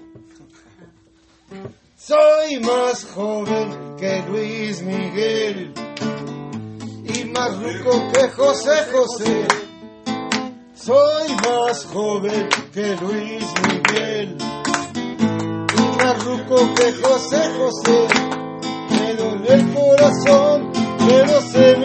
[1.97, 5.80] Soy más joven que Luis Miguel
[7.41, 9.49] más rico que José José.
[10.75, 14.37] Soy más joven que Luis Miguel
[15.79, 16.25] y más
[16.75, 18.09] que José José.
[18.91, 20.71] Me duele el corazón,
[21.09, 21.77] pero se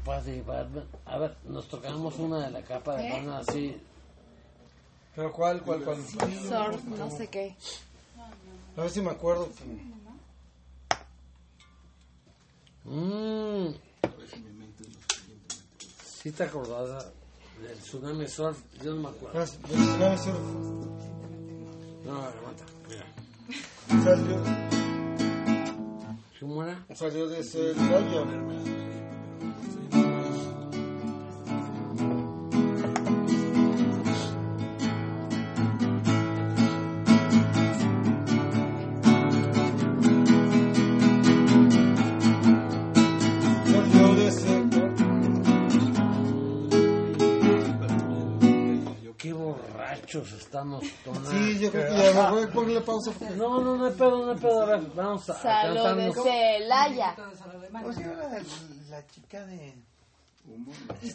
[0.00, 0.84] capa de Batman.
[1.04, 3.76] A ver, nos tocamos una de la capa de Batman así.
[5.14, 5.98] ¿Pero cuál, cuál, cuál?
[6.02, 7.54] Surf, no sé qué.
[8.76, 9.48] A ver si me acuerdo.
[12.84, 13.68] Mmm.
[16.22, 17.06] Sí te acordás
[17.62, 19.38] del tsunami surf, yo no me acuerdo.
[19.38, 20.38] Ah, del Tsunami Surf.
[22.04, 24.04] No, aguanta, mira.
[24.04, 24.42] Salió,
[26.40, 26.86] ¿Cómo era?
[26.94, 28.99] salió de Celaya.
[50.20, 51.30] Borrachos estamos tomando.
[51.30, 53.10] Sí, yo creo que ya me voy a ponerle pausa.
[53.18, 54.62] porque- No, no, no hay pedo, no hay pedo.
[54.62, 56.12] A ver, vamos a, Salud de.
[56.12, 57.14] Celaya.
[57.16, 58.42] ¿Cómo se llama la,
[58.90, 59.74] la chica de...?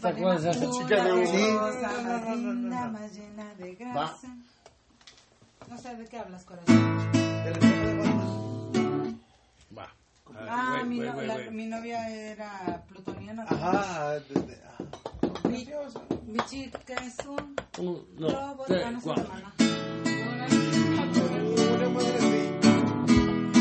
[0.02, 1.52] ¿Te acuerdas de esa chica de Una Sí.
[1.58, 4.28] rosa más llena de grasa.
[5.68, 7.12] No sé de qué hablas, corazón.
[9.78, 9.88] Va.
[10.38, 13.44] Ah, Güey, mi, güey, no- güey, la- mi novia era plutoniana.
[13.50, 14.12] Ajá.
[14.20, 14.84] de- de- ah.
[15.44, 15.68] Mi,
[16.28, 18.66] mi chica es un Uno, dos, robot.
[18.68, 19.24] tres, cuatro.
[19.24, 19.52] la mano.
[21.76, 23.56] Una madre así.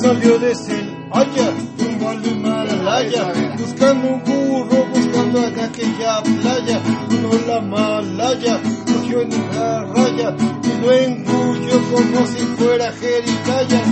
[0.00, 6.80] Salió de Celaya, rumbo al Himalaya, buscando un burro, buscando acá aquella playa,
[7.10, 10.36] uno la malaya, cogió en una raya
[10.82, 13.82] lo engulló como si fuera jericaya.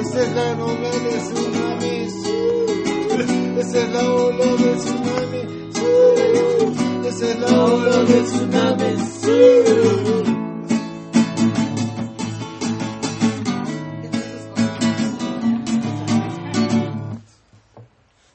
[0.00, 1.96] Esa es la ola de tsunami,
[3.60, 5.42] esa es la ola de tsunami,
[7.06, 8.96] esa es la ola de tsunami.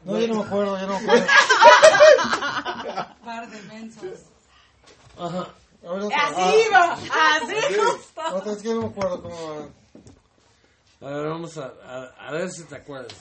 [0.04, 1.28] No, yo no me acuerdo, yo no me acuerdo.
[3.24, 4.20] Par de mensos.
[5.18, 5.61] Ajá.
[5.84, 8.22] Así iba, así justo.
[8.36, 9.36] Otra vez que no me acuerdo cómo
[11.02, 11.08] va.
[11.08, 13.14] A ver, vamos a, a, a ver si te acuerdas.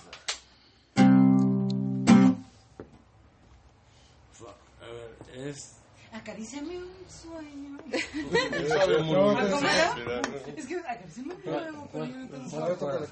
[4.33, 5.17] Fuck, A ver,
[5.49, 5.77] es.
[6.13, 7.79] Acaríciame un sueño.
[10.57, 13.11] Es que acaríciame un ¿Cuál, fuego, pero yo no tengo cuál te acuerdas?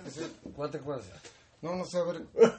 [0.55, 1.07] ¿Cuál te acuerdas?
[1.63, 2.23] no, no sé, a ver.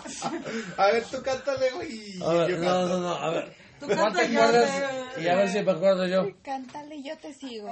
[0.76, 2.22] A ver, tú cántale, güey.
[2.22, 3.59] A ver, no, no, no, a ver.
[3.80, 4.70] Tú ¿Cuál canta te acuerdas?
[5.18, 6.26] Y a ver si me acuerdo yo.
[6.42, 7.68] Cántale y yo te sigo.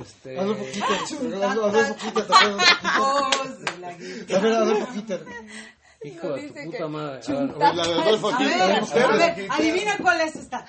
[0.00, 0.38] Este.
[0.38, 0.84] Hazlo poquito,
[1.42, 2.34] hazlo, poquito.
[4.36, 5.20] A ver, hazlo poquito.
[6.02, 7.20] Hijo de tu que puta madre.
[7.28, 7.76] A ver.
[7.76, 8.44] La de Adolfo A aquí.
[8.44, 10.64] ver, a ver, adivina cuál es esta.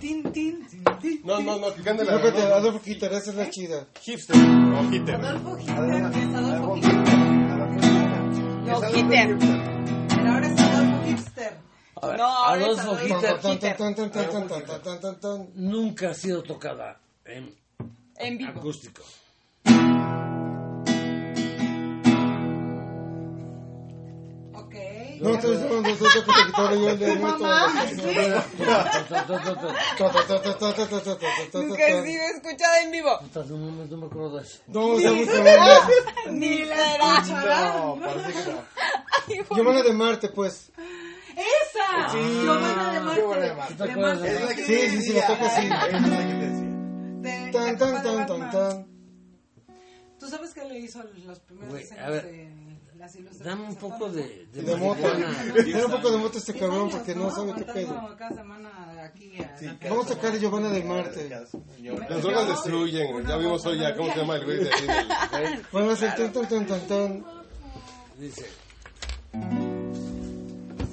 [0.00, 1.20] Tin, tin, tin, tin.
[1.24, 3.86] No, no, no, que cante la No, de hazlo poquito, esa es la chida.
[4.02, 5.14] Hipster o Hitter.
[5.16, 7.08] Adolfo Hitler, es Adolfo Hitler.
[8.66, 9.38] No, Hitter.
[10.08, 11.67] Pero ahora es Adolfo Hipster.
[12.00, 12.96] A ver, no, Adolfo
[15.54, 17.54] nunca ha sido tocada en,
[18.16, 18.58] en vivo.
[18.58, 19.02] acústico.
[25.20, 25.42] No, no, no,
[31.52, 33.10] Nunca he sido escuchada en vivo.
[33.34, 34.60] No me acuerdo de eso.
[34.68, 34.96] No,
[36.30, 36.76] Ni la
[39.82, 40.70] de Marte, pues.
[41.38, 42.12] ¡Esa!
[42.12, 43.20] Giovanna de Marte.
[43.20, 43.74] Giovanna de Marte.
[43.74, 44.44] ¿Te acuerdas de Es eso?
[44.48, 45.62] la que Sí, te sí, sí, lo toca así.
[45.62, 46.68] Es la que te decía.
[47.18, 48.86] De Tan, la tan, tan, tan, tan.
[50.18, 52.24] ¿Tú sabes que le hizo los primeros Güey, a ver.
[52.24, 53.38] de las ilustraciones?
[53.44, 55.00] Dame un a poco de, de, De moto.
[55.64, 58.16] Tiene un poco de moto este Diez cabrón años, porque no sabe qué pedo.
[58.18, 61.28] Cada semana aquí a la Vamos a sacar a Giovanna de Marte.
[61.30, 63.24] Las drogas destruyen, güey.
[63.26, 66.16] Ya vimos hoy ya cómo se llama el güey de ahí del- Vamos a hacer
[66.16, 67.24] tan, tan, tan, tan, tan.
[68.18, 68.46] Dice.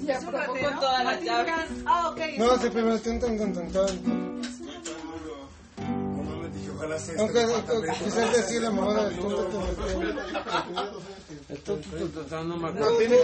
[0.06, 1.54] Ya probó con todas las llaves.
[1.84, 2.20] Ah, ok.
[2.38, 4.40] No, sí, primero tan, tan, tan, tan, tan.
[6.76, 7.46] Ojalá sea Aunque
[8.04, 9.30] quizás decir la tú,
[12.74, 13.16] no tiene,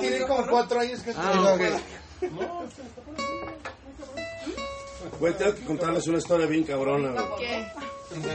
[0.00, 1.60] tiene como cuatro años que Ah, ok.
[5.20, 7.14] Güey, tengo que contarles una historia bien cabrona.
[7.38, 7.66] ¿Qué?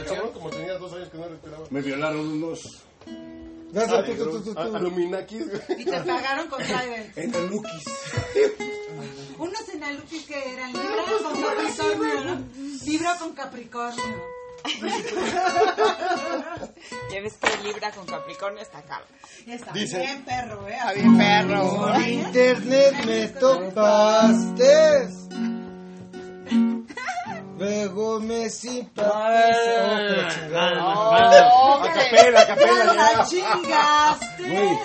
[0.06, 1.64] Cabrón, como tenía dos años que no respiraba.
[1.70, 2.82] Me violaron unos
[3.72, 4.76] Dásela tú, tú, tú, tú, A- tú.
[4.76, 5.62] Aluminakis, güey.
[5.82, 7.16] Y te pagaron con Trident.
[7.18, 7.84] en Alukis.
[9.38, 12.44] Unos en Alupis que eran Libra con Capricornio, ¿no?
[12.84, 14.22] Libra con Capricornio.
[17.10, 19.04] Ya ves que Libra con Capricornio está caro.
[19.46, 20.74] Está Dice- bien perro, ¿eh?
[20.76, 21.76] Está bien perro.
[21.76, 25.08] Por internet me topaste.
[28.96, 29.38] Oh,
[30.06, 30.80] pero chingada.
[31.82, 34.42] A capela, a capela ¡Ya chingaste!
[34.50, 34.78] Güey,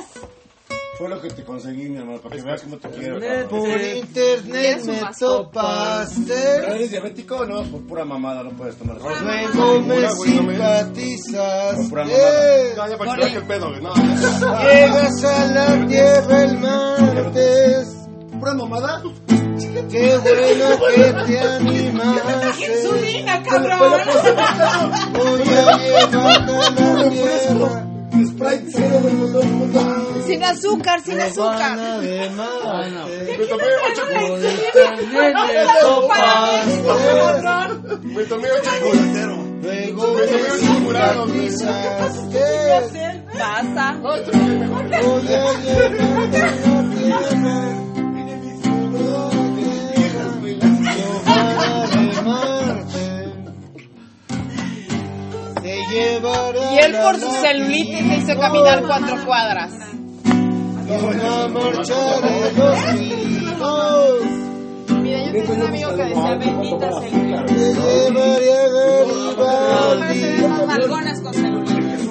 [0.97, 3.19] fue lo que te conseguí, mi amor, para que veas cómo te quiero.
[3.19, 3.47] cabrón.
[3.49, 6.55] Por internet me topaste.
[6.57, 7.63] ¿Eres diabético o no?
[7.63, 8.97] Por pura mamada no puedes tomar.
[8.97, 11.89] Me Pura, güey, no me- simpatizaste.
[11.89, 12.75] Pura mamada.
[12.77, 13.81] No, ya para que veas el pedo, güey.
[13.81, 13.93] No.
[14.63, 17.87] Llegas a la tierra el martes.
[18.39, 19.03] ¿Pura mamada?
[19.89, 22.65] Qué bueno que te animaste.
[22.71, 23.99] Insulina, cabrón.
[25.13, 26.17] Voy a llevarte
[28.25, 28.71] Sprite.
[30.25, 31.77] Sin azúcar, sin azúcar.
[31.77, 33.45] Me
[38.25, 38.75] tomé ocho
[56.21, 59.71] Y él por su celulitis le hizo caminar cuatro cuadras.
[65.01, 67.77] Mira, yo tengo un amigo que decía bendita celulitis.
[69.37, 72.09] Ahora se ven más nalgonas con celulitis.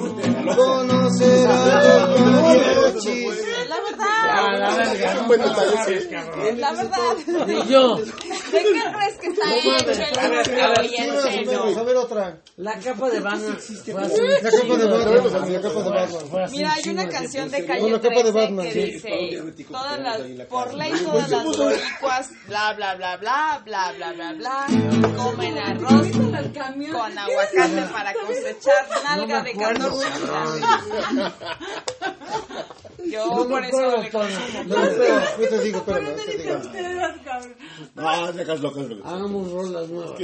[0.55, 1.85] Conocerás
[4.35, 4.69] la A verdad.
[4.69, 5.15] la verga,
[7.27, 12.37] la yo, ¿De qué crees que está hecho el A ver otra.
[12.57, 13.57] la capa de Batman.
[13.87, 15.51] La capa de Batman.
[15.51, 16.51] La capa de Batman.
[16.51, 19.09] Mira, hay una canción de Calle capa de 13 Batman, que dice
[19.71, 24.67] todas las, por ley todas las boricuas, bla bla bla bla, bla bla bla bla,
[25.15, 30.63] comen arroz con aguacate para cosechar nalga de 14 unidades.
[33.05, 34.09] Yo por eso le.
[34.65, 36.53] No, espera, yo te digo, espérame, yo te digo.
[37.95, 38.09] No.
[39.05, 40.17] Hagamos rolas nuevas.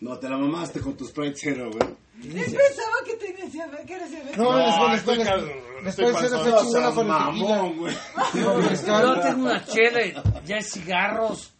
[0.00, 1.94] No, te la mamaste con tus Sprite Zero, güey.
[2.22, 4.42] Pensaba que eres diabético.
[4.42, 6.66] No, después, estoy después, cal- después estoy se panzón.
[6.66, 7.48] chingona para el tequila.
[7.56, 7.94] Mamón, güey.
[8.34, 11.53] Yo tengo una chela, ya hay cigarros.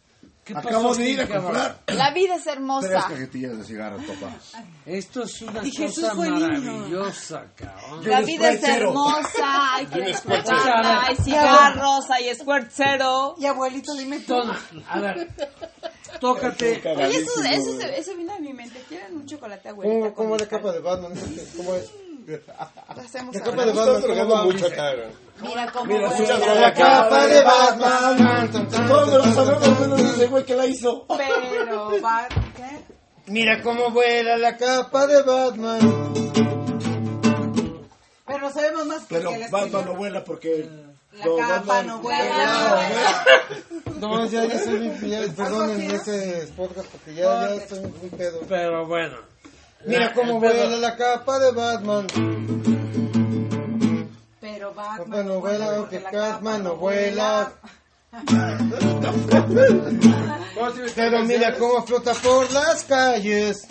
[0.45, 3.07] ¿Qué pasó Acabo de ir a comprar La vida es tres hermosa.
[3.09, 4.35] cajetillas de cigarros, papá.
[4.85, 8.07] Esto es una Y Jesús cosa maravillosa, cabrón.
[8.07, 13.35] La vida es hermosa, hay que disfrutarla, hay cigarros, hay squirt cero.
[13.39, 14.35] Y abuelito, dime tú.
[14.87, 15.29] A ver,
[16.19, 16.79] tócate.
[16.95, 18.79] Oye, eso, eso, eso vino a mi mente.
[18.87, 20.13] ¿Quieren un chocolate abuelita?
[20.13, 21.13] ¿Cómo, cómo con la capa de Batman?
[21.57, 21.91] ¿Cómo es?
[22.25, 23.55] Lo hacemos La ahora.
[23.55, 24.91] capa de Estás Batman, drogando mucho acá.
[25.41, 26.19] Mira cómo Mira, vuela.
[26.19, 26.55] mucha droga.
[26.55, 28.51] La capa de Batman.
[28.87, 31.05] Todos me lo sabemos, menos ese güey que la hizo.
[31.07, 31.91] Pero
[32.55, 32.95] ¿qué?
[33.27, 36.13] Mira cómo vuela la capa de Batman.
[38.27, 40.69] Pero sabemos más que Pero que la Batman no vuela porque...
[41.13, 42.89] La capa no vuela.
[43.99, 48.41] No, ya, ya estoy ya, perdonen ese podcast porque ya, ya estoy muy pedo.
[48.49, 49.15] Pero bueno.
[49.85, 52.07] Mira La- cómo vuela la capa de Batman.
[54.41, 57.51] Pero Batman Batman no vuela, Catman capa no vuela.
[60.95, 63.67] Pero mira cómo flota por las calles.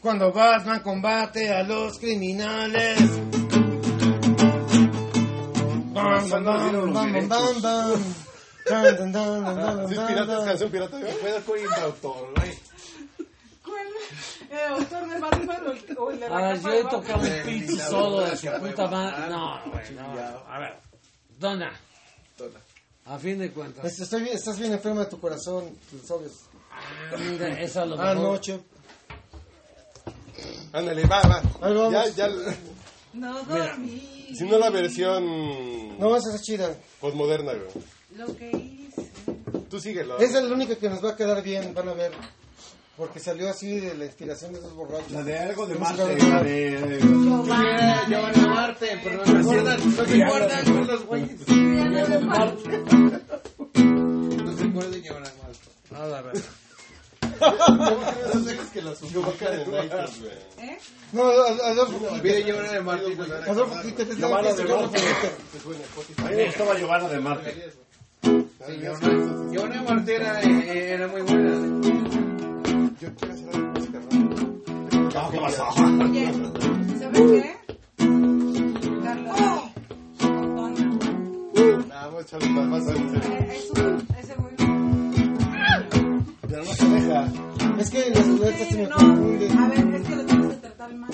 [0.00, 2.98] Cuando Batman combate a los criminales.
[5.92, 8.14] Bam, bam, bam, bam, bam, bam.
[8.68, 10.38] Dun, dun, dun, dun, dun, ¿Sí es pirata?
[10.38, 11.00] ¿Es canción pirata?
[11.46, 12.52] con el autor, güey.
[14.50, 17.42] ¿El autor de Batman o el- o el de A ver, yo he tocado un
[17.44, 19.28] pinche solo de su puta madre.
[19.30, 20.44] No, güey, no.
[20.48, 20.74] A ver,
[21.38, 21.72] Dona.
[23.06, 23.84] A fin de cuentas.
[23.84, 26.32] Este, estoy bien- estás bien enfermo de tu corazón, tú sabes.
[26.70, 28.26] Ah, mira, eso a lo Ah, mejor.
[28.28, 28.60] Anoche.
[30.72, 31.42] Ándale, va, va.
[31.62, 31.92] Ahí vamos.
[31.92, 32.28] Ya, ya.
[33.14, 34.28] No dormí.
[34.36, 36.76] Si no la versión No, esa es chida.
[37.00, 37.70] postmoderna, güey.
[38.16, 39.10] Lo que hice.
[39.70, 40.18] Tú síguelo.
[40.18, 42.12] Esa es la única que nos va a quedar bien, van a ver.
[42.98, 45.12] Porque salió así de la inspiración de esos borrachos.
[45.12, 46.98] La de algo de Marte, la de...
[48.08, 51.40] Giovanna Marte, pero no recuerdan, no recuerdan los güeyes.
[53.78, 55.94] No se acuerdan Giovanna Marte.
[55.94, 56.42] A la ver.
[57.40, 60.32] No que la subió acá de Nighters, güey.
[61.12, 62.42] No, Ad- Adolfo Quítate.
[62.44, 63.16] Giovanna de Marte.
[63.48, 64.16] Adolfo Quítate.
[64.16, 64.98] Giovanna de se Marte.
[66.18, 67.72] A mí me gustaba Giovanna de Marte.
[68.22, 68.80] Sí,
[69.52, 71.77] Giovanna de Marte eh, era muy buena.
[73.00, 74.08] Yo quiero hacer algo música, ¿no?
[75.14, 75.64] Ah, ¿Qué pasó?
[75.68, 76.32] Oye,
[76.98, 77.56] ¿sabes qué?
[79.04, 79.36] Carlos.
[80.20, 80.98] Antonio.
[81.92, 84.54] Ah, vamos a echarle más, más a Eh, eso- ese güey.
[86.48, 87.28] Pero no se deja.
[87.78, 89.58] Es que las letras se me No, confunden.
[89.58, 91.10] a ver, es que lo tienes que tratar mal.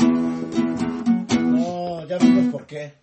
[1.52, 2.94] No, ya vimos por qué.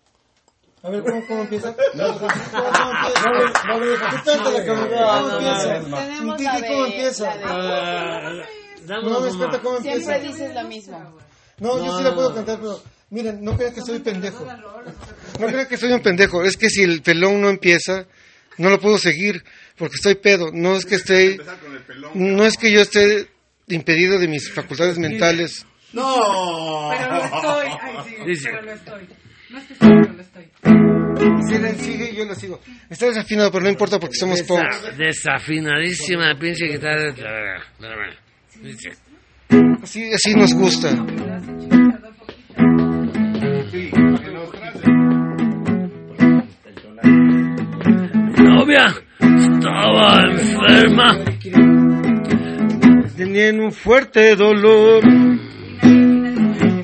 [0.84, 1.72] A ver, ¿cómo, cómo empieza?
[1.74, 3.66] ¿Cómo empieza?
[3.68, 4.24] No le dejas.
[4.24, 4.88] Tú cántala, cabrón.
[5.22, 5.80] ¿Cómo empieza?
[5.94, 7.24] Tenemos Titi, la ¿cómo de- empieza?
[7.36, 10.00] la Ah, Dame No me una espera, ¿cómo empieza?
[10.00, 11.18] Siempre dices lo mismo.
[11.58, 14.46] No, yo sí la puedo cantar, pero miren, no crean que soy pendejo.
[15.38, 16.44] No crean que soy un pendejo.
[16.44, 18.06] Es que si el pelón no empieza,
[18.58, 19.44] no lo puedo seguir
[19.76, 20.50] porque estoy pedo.
[20.52, 21.38] No es que esté,
[22.14, 23.28] no es que yo esté
[23.68, 25.64] impedido de mis facultades mentales.
[25.92, 26.90] No.
[26.98, 27.66] Pero lo estoy.
[27.80, 28.48] Ay, sí, Dice.
[28.50, 29.08] pero lo estoy.
[29.50, 30.50] No es que estoy, pero lo estoy.
[31.46, 32.60] Si él sigue, yo lo sigo.
[32.88, 34.40] Está desafinado, pero no importa porque somos.
[34.40, 37.14] Desa- desafinadísima pinche guitarra.
[39.82, 40.92] Así, así nos gusta.
[48.38, 48.86] Novia,
[49.18, 51.18] estaba enferma.
[53.16, 55.02] Tenía un fuerte dolor.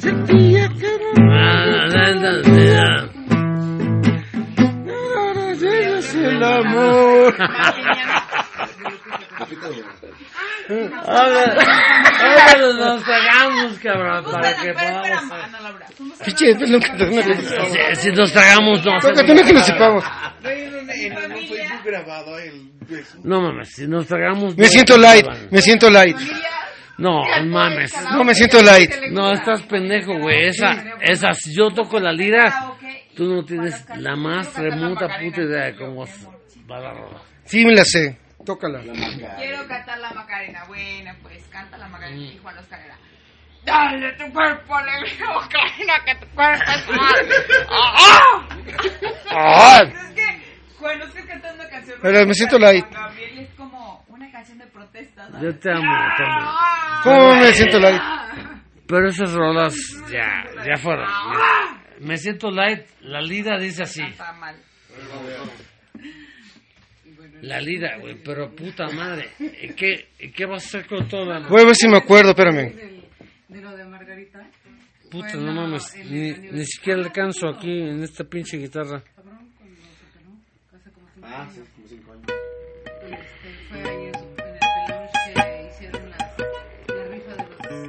[0.01, 1.29] Sentía que no
[5.99, 7.35] es el amor.
[11.07, 11.45] Ahora,
[12.21, 15.23] ahora nos tragamos, cabrón, para que podamos...
[16.25, 19.53] Piche, es lo que no que Si, nos tragamos, no Toca, hacemos tú no que
[19.53, 19.65] lo nada.
[19.65, 20.05] sepamos.
[23.25, 24.57] No mames, si nos tragamos...
[24.57, 26.17] Me siento light, me siento light.
[26.99, 27.93] No, mames.
[28.13, 28.91] No, me siento light.
[29.13, 30.49] No, estás pendejo, güey.
[30.49, 32.75] Esa, esa, si yo toco la lira,
[33.15, 36.05] tú no tienes la más remota puta idea de cómo
[36.71, 37.23] va la rola.
[37.45, 38.19] Sí, me la sé.
[38.49, 38.81] Tócala.
[38.81, 40.65] Quiero cantar la Macarena.
[40.67, 42.17] Bueno, pues canta la Macarena.
[42.17, 42.33] Mm.
[42.33, 42.97] Y Juan Oscar era.
[43.63, 47.29] Dale tu cuerpo, alegría, Macarena, que tu cuerpo es mal.
[47.71, 48.49] ¡Ah!
[49.31, 49.81] Ah.
[49.83, 50.43] Es que
[50.79, 51.99] Juan Oscar canta una canción.
[52.01, 52.87] Pero me siento light.
[52.91, 55.27] Gabriel es como una canción de protesta.
[55.27, 55.43] ¿sabes?
[55.43, 55.83] Yo te amo,
[56.17, 56.51] te amo.
[57.03, 58.03] ¿Cómo me siento light?
[58.87, 59.77] Pero esas rolas
[60.11, 61.07] ya, ya fueron.
[62.01, 62.87] Me siento light.
[63.03, 64.03] La lira dice así.
[64.03, 64.57] Está mal.
[67.43, 69.30] La lira, güey, pero puta madre.
[69.39, 71.49] ¿Y ¿Qué, y qué vas a hacer con toda la...
[71.49, 72.74] Voy a ver si me acuerdo, espérame.
[73.49, 74.49] De lo de Margarita.
[75.11, 75.95] Puta, no mames.
[76.11, 79.03] Ni, ni siquiera alcanzo aquí en esta pinche guitarra.
[81.22, 82.24] Ah, sí, como cinco años.
[83.03, 86.39] Este, fue ahí en, su, en el pelón que hicieron las,
[86.89, 87.86] la rifa de los.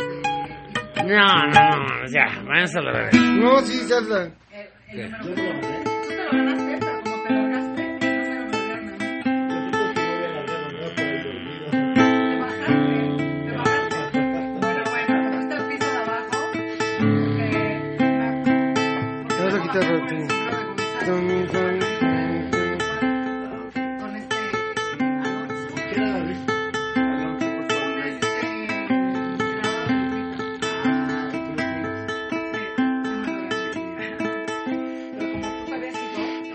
[0.96, 3.20] De, No, no, no, ya, váyanse a la verga.
[3.20, 5.79] No, sí, ya te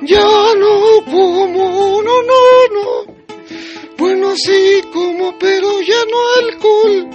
[0.07, 2.43] Ya no como, no, no,
[2.75, 3.15] no.
[3.97, 6.19] Bueno, sí como, pero ya no
[6.49, 7.11] alcohol.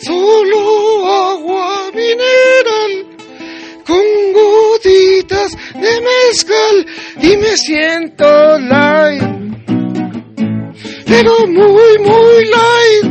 [0.00, 2.77] Solo agua mineral
[5.80, 6.86] de mezcal
[7.22, 9.22] y me siento light,
[11.06, 13.06] pero muy, muy light,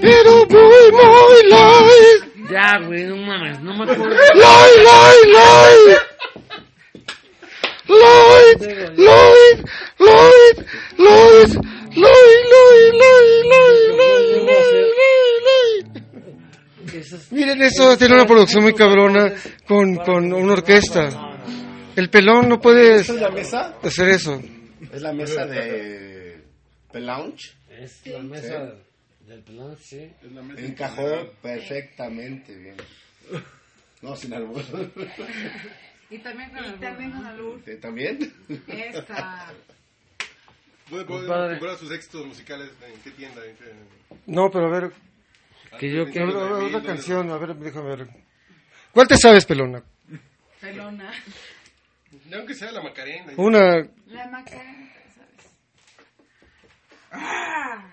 [0.00, 2.50] pero muy, muy light.
[2.50, 4.14] Ya, güey, no mames, no me acuerdo.
[4.14, 6.00] Light, light, light.
[7.86, 8.60] light
[8.96, 9.64] light light
[9.98, 10.54] light
[10.96, 11.56] Lloyd,
[11.94, 13.73] Lloyd, Lloyd, Lloyd.
[17.30, 19.32] Miren, eso tiene una producción muy cabrona
[19.66, 21.08] con, con una orquesta.
[21.96, 23.76] El pelón no puede ¿Esta es la mesa?
[23.82, 24.42] hacer eso.
[24.92, 26.42] Es la mesa de...
[26.92, 27.54] de lounge.
[27.70, 28.74] Es la mesa
[29.26, 30.10] del pelón, sí.
[30.56, 32.76] Encajó perfectamente bien.
[34.02, 34.62] No, sin albur.
[36.10, 37.66] Y también con el También con la luz.
[37.66, 38.18] ¿Eh, ¿También?
[38.68, 39.52] Esta.
[40.90, 41.58] ¿Puede, puede Compadre.
[41.58, 43.40] comprar sus éxitos musicales en qué tienda?
[43.46, 44.92] ¿En qué- No, pero a ver,
[45.78, 46.40] Que yo quiero...
[46.40, 48.08] a ver, otra canción, a ver, déjame ver.
[48.92, 49.82] ¿Cuál te sabes, pelona?
[50.60, 51.12] Pelona.
[52.26, 53.32] No, aunque sea la Macarena.
[53.36, 55.50] Una, La Macarena, ¿sabes?
[57.10, 57.84] ¡Ah!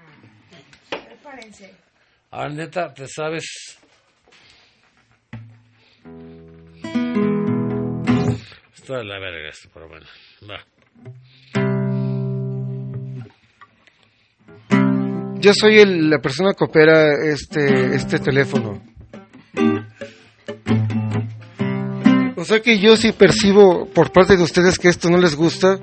[0.90, 1.76] Prepárense.
[2.30, 3.78] Ahora, neta, ¿te sabes?
[8.74, 10.06] Esto es la verga esto, pero bueno.
[10.50, 10.64] Va.
[15.42, 18.82] Yo soy el- la persona que opera este, este teléfono.
[22.36, 25.78] O sea que yo sí percibo por parte de ustedes que esto no les gusta,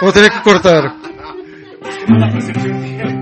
[0.00, 0.92] o tener que cortar.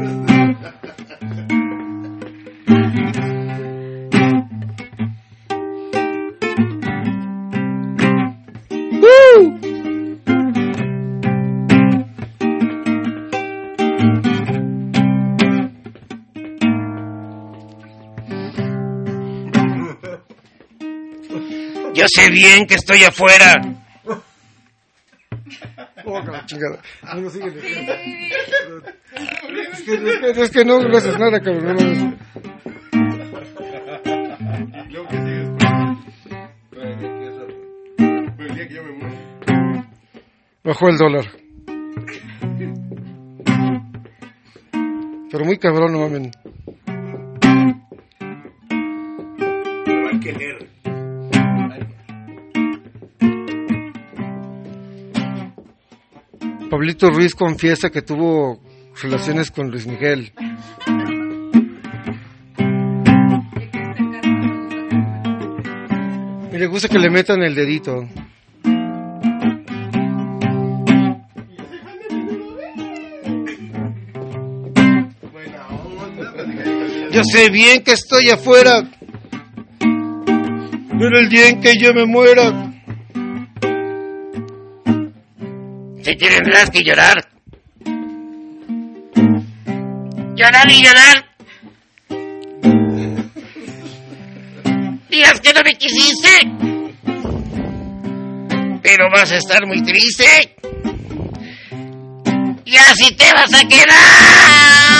[22.01, 23.61] Yo sé bien que estoy afuera.
[26.07, 26.81] Oh, la chingada.
[27.15, 27.61] No, no, síguele.
[29.73, 31.77] Es que, es que- no, no haces nada, cabrón.
[31.77, 32.15] no mames.
[34.91, 35.51] Luego que sigues.
[36.71, 39.85] Pero el día que yo me muero.
[40.65, 41.27] Bajó el dólar.
[45.31, 46.31] Pero muy cabrón, no mamen.
[50.23, 50.80] Leer.
[56.81, 58.59] Pablito Ruiz confiesa que tuvo
[59.03, 60.33] relaciones con Luis Miguel.
[66.51, 68.09] Y le gusta que le metan el dedito.
[77.12, 78.89] Yo sé bien que estoy afuera,
[80.99, 82.70] pero el día en que yo me muera,
[86.11, 87.25] Si tendrás que llorar.
[90.35, 91.25] Llorar y llorar.
[95.09, 96.51] Dirás que no me quisiste.
[98.83, 100.57] Pero vas a estar muy triste.
[102.65, 104.91] Y así te vas a quedar.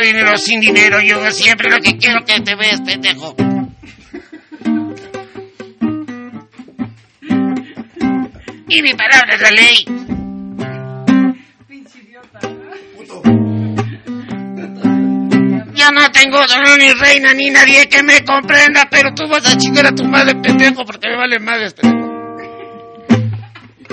[0.00, 3.36] Con dinero o sin dinero, yo siempre lo que quiero que te veas, pendejo.
[8.66, 9.84] Y mi palabra es la ley.
[15.74, 19.58] Yo no tengo dolor ni reina ni nadie que me comprenda, pero tú vas a
[19.58, 22.08] chingar a tu madre, pendejo, porque me vale madre, pendejo.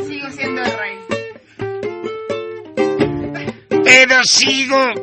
[0.08, 0.98] Sigo siendo el rey.
[3.84, 4.94] Pero sigo,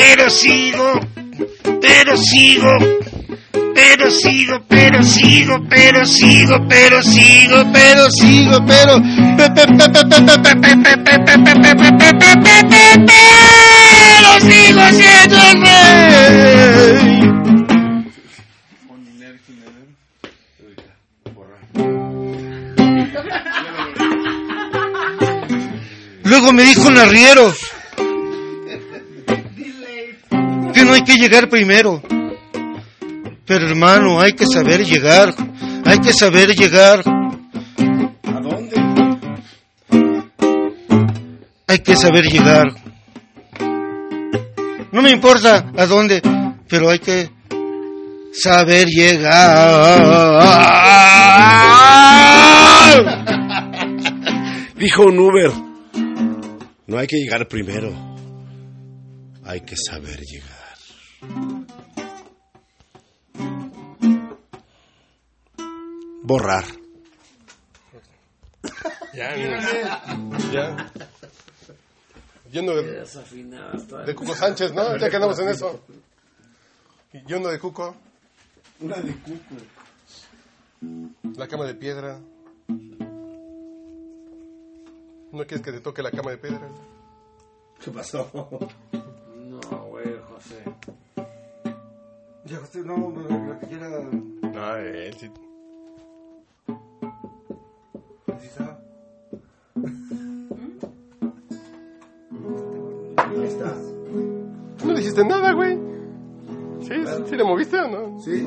[0.00, 0.98] pero sigo,
[1.82, 2.74] pero sigo,
[3.74, 8.94] pero sigo, pero sigo, pero sigo, pero sigo, pero sigo, pero
[13.06, 17.20] pero sigo siendo el rey.
[26.24, 27.52] Luego me dijo un arriero
[30.90, 32.02] no hay que llegar primero.
[33.46, 35.32] Pero hermano, hay que saber llegar.
[35.84, 37.04] Hay que saber llegar.
[37.06, 38.74] ¿A dónde?
[41.68, 42.74] Hay que saber llegar.
[44.90, 46.20] No me importa a dónde,
[46.68, 47.30] pero hay que
[48.32, 50.00] saber llegar.
[54.76, 55.52] Dijo un Uber.
[56.88, 57.92] No hay que llegar primero.
[59.44, 60.49] Hay que saber llegar.
[66.22, 66.64] Borrar.
[69.12, 69.34] Ya,
[70.52, 70.92] ya.
[72.52, 73.04] Yendo de,
[74.06, 74.96] de Cuco Sánchez, ¿no?
[74.96, 75.80] Ya que andamos en eso.
[77.12, 77.96] Y Yendo de Cuco.
[78.80, 79.56] Una de cuco.
[81.36, 82.20] La cama de piedra.
[85.32, 86.68] ¿No quieres que te toque la cama de piedra?
[87.84, 88.30] ¿Qué pasó?
[89.50, 90.62] No, güey, José.
[92.50, 93.88] Ya, usted no, lo que quiera.
[94.42, 95.30] No, él sí.
[98.26, 98.80] Ahí está.
[104.78, 105.78] Tú no dijiste nada, güey.
[106.80, 106.94] ¿Sí?
[107.28, 108.20] ¿Sí le moviste o no?
[108.20, 108.46] Sí, sí,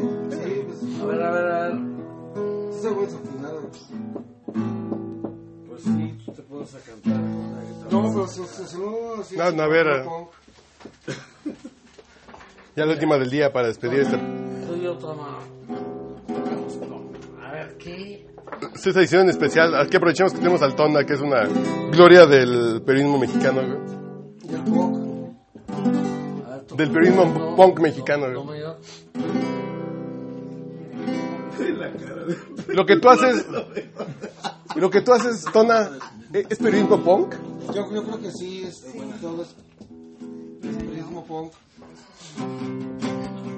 [0.68, 1.02] pues.
[1.02, 1.74] A ver, a ver, a ver.
[2.72, 3.70] Sí, está bueno desafinado.
[5.70, 7.90] Pues sí, tú te pones a cantar con la guitarra.
[7.90, 9.38] No, pero se, se sonó así.
[9.38, 10.06] No, no, a ver.
[12.76, 15.38] Ya la última del día para despedir esta, Doy otra mano.
[17.46, 18.26] A ver, ¿qué?
[18.76, 19.76] esta edición especial.
[19.76, 21.44] Aquí aprovechamos que tenemos al Tonda, que es una
[21.92, 23.80] gloria del periodismo mexicano, güey.
[24.50, 24.98] Y el punk.
[26.48, 28.34] Ver, Del periodismo No, punk mexicano, güey.
[28.36, 28.78] Toma yo.
[32.68, 33.46] Lo que tú haces.
[34.76, 35.92] Lo que tú haces, Tona,
[36.34, 37.36] ¿e- ¿es periodismo punk?
[37.76, 38.82] Yo, yo creo que sí, es,
[39.22, 39.56] todo es
[40.62, 41.52] periodismo punk.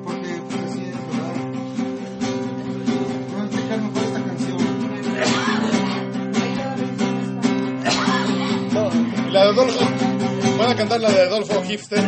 [0.03, 1.33] Porque, porque sí, es verdad.
[3.31, 4.57] Voy a explicar mejor esta canción.
[9.31, 9.85] La de Adolfo.
[10.57, 12.03] Van a cantar la de Adolfo Hipster.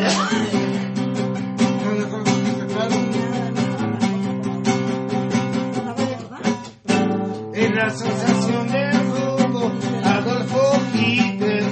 [7.53, 9.71] Es la sensación del mundo,
[10.05, 11.63] Adolfo Hitler.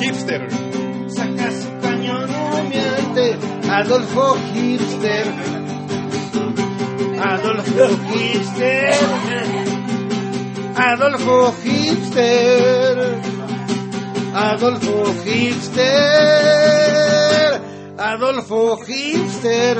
[0.00, 0.65] Hipster.
[3.78, 5.26] Adolfo Hipster.
[7.20, 8.96] Adolfo Hipster.
[10.76, 12.96] Adolfo Hipster.
[14.34, 15.90] Adolfo Hipster.
[17.98, 19.76] Adolfo Hipster.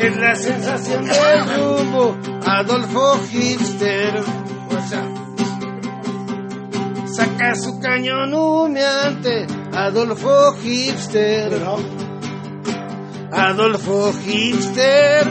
[0.00, 4.22] Es la sensación del rumbo, Adolfo Hipster.
[7.04, 11.52] Saca su cañón humeante, Adolfo Hipster.
[13.30, 15.28] Adolfo Hipster.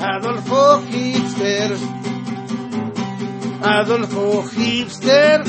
[0.00, 1.76] Adolfo Hipster.
[3.62, 5.44] Adolfo Hipster.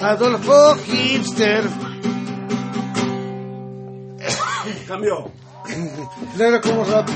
[0.00, 1.64] Adolfo Hipster.
[5.66, 6.10] Cambio.
[6.38, 7.08] Era como rap.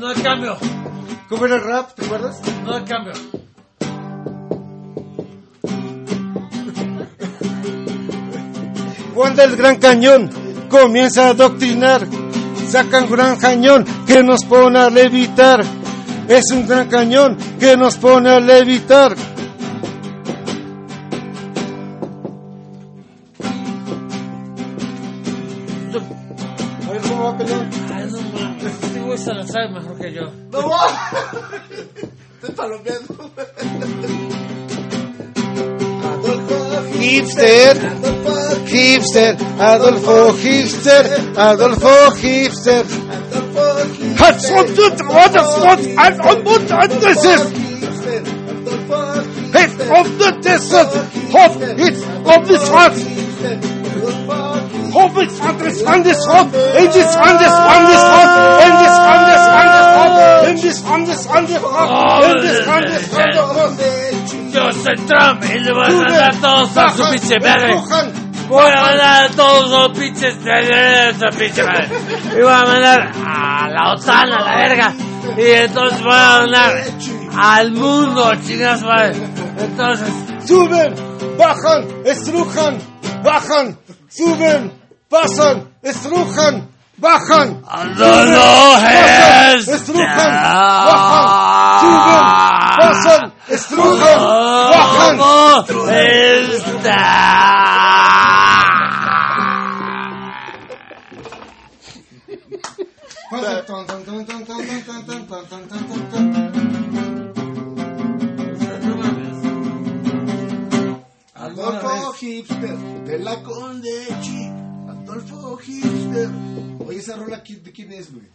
[0.00, 0.56] No hay cambio.
[1.28, 1.94] ¿Cómo era el rap?
[1.94, 2.40] ¿Te acuerdas?
[2.64, 3.12] No hay cambio.
[9.14, 10.30] Cuando el gran cañón
[10.68, 12.06] comienza a adoctrinar,
[12.68, 15.64] sacan gran cañón que nos pone a levitar.
[16.28, 19.14] Es un gran cañón que nos pone a levitar.
[37.24, 37.72] Hipster,
[38.68, 42.84] hipster, Adolfo Hipster, Adolfo Hipster.
[44.18, 47.42] Hat von tut, what is what, and on what, and this is.
[49.54, 50.92] Hit of the desert,
[51.32, 52.94] hot, hit of the shot.
[54.92, 58.32] Hope it's on this, on this hot, in this, on this, on this hot,
[58.64, 62.36] in this, on this, on this hot, in this, on this, on this hot, in
[62.42, 64.23] this, on this, on this hot.
[64.54, 67.74] Yo soy Trump y le voy a mandar todos a su pinche madre.
[68.48, 71.88] Voy a mandar a todos los pinches de esa pinche madre.
[72.36, 74.94] Y voy a mandar a la OTAN a la verga.
[75.36, 76.84] Y entonces voy a mandar
[77.36, 79.16] al mundo, chingas madre.
[79.58, 80.08] Entonces,
[80.46, 80.94] Suben,
[81.38, 82.78] bajan, estrujan,
[83.24, 83.78] bajan,
[84.08, 84.72] suben,
[85.08, 87.62] pasan, estrujan, bajan.
[87.96, 89.68] no lo bajan, es.
[89.68, 90.32] estrujan,
[90.86, 92.22] bajan, suben,
[92.78, 94.18] pasan, estrujan,
[94.70, 95.16] bajan.
[95.18, 95.64] ¿Cómo
[111.34, 112.76] Adolfo Hipster,
[113.06, 114.48] de la Condechi.
[114.88, 116.28] Adolfo Hipster.
[116.86, 118.26] Oye, esa rola, ¿qui- ¿de quién es, güey?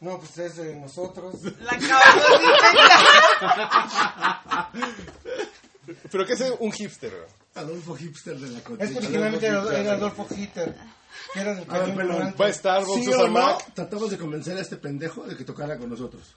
[0.00, 1.36] No, pues es de nosotros.
[1.60, 1.78] La
[6.10, 7.12] ¿Pero qué es un hipster?
[7.54, 8.92] Adolfo Hipster de la Es Condechi.
[8.92, 10.76] que originalmente era, era Adolfo Hitler,
[11.32, 12.12] que era del A ver, cañón pelón.
[12.16, 12.42] volante.
[12.42, 13.32] Va a Starbucks, ¿Sí usa o no?
[13.32, 13.72] Mac.
[13.74, 16.36] Tratamos de convencer a este pendejo de que tocara con nosotros.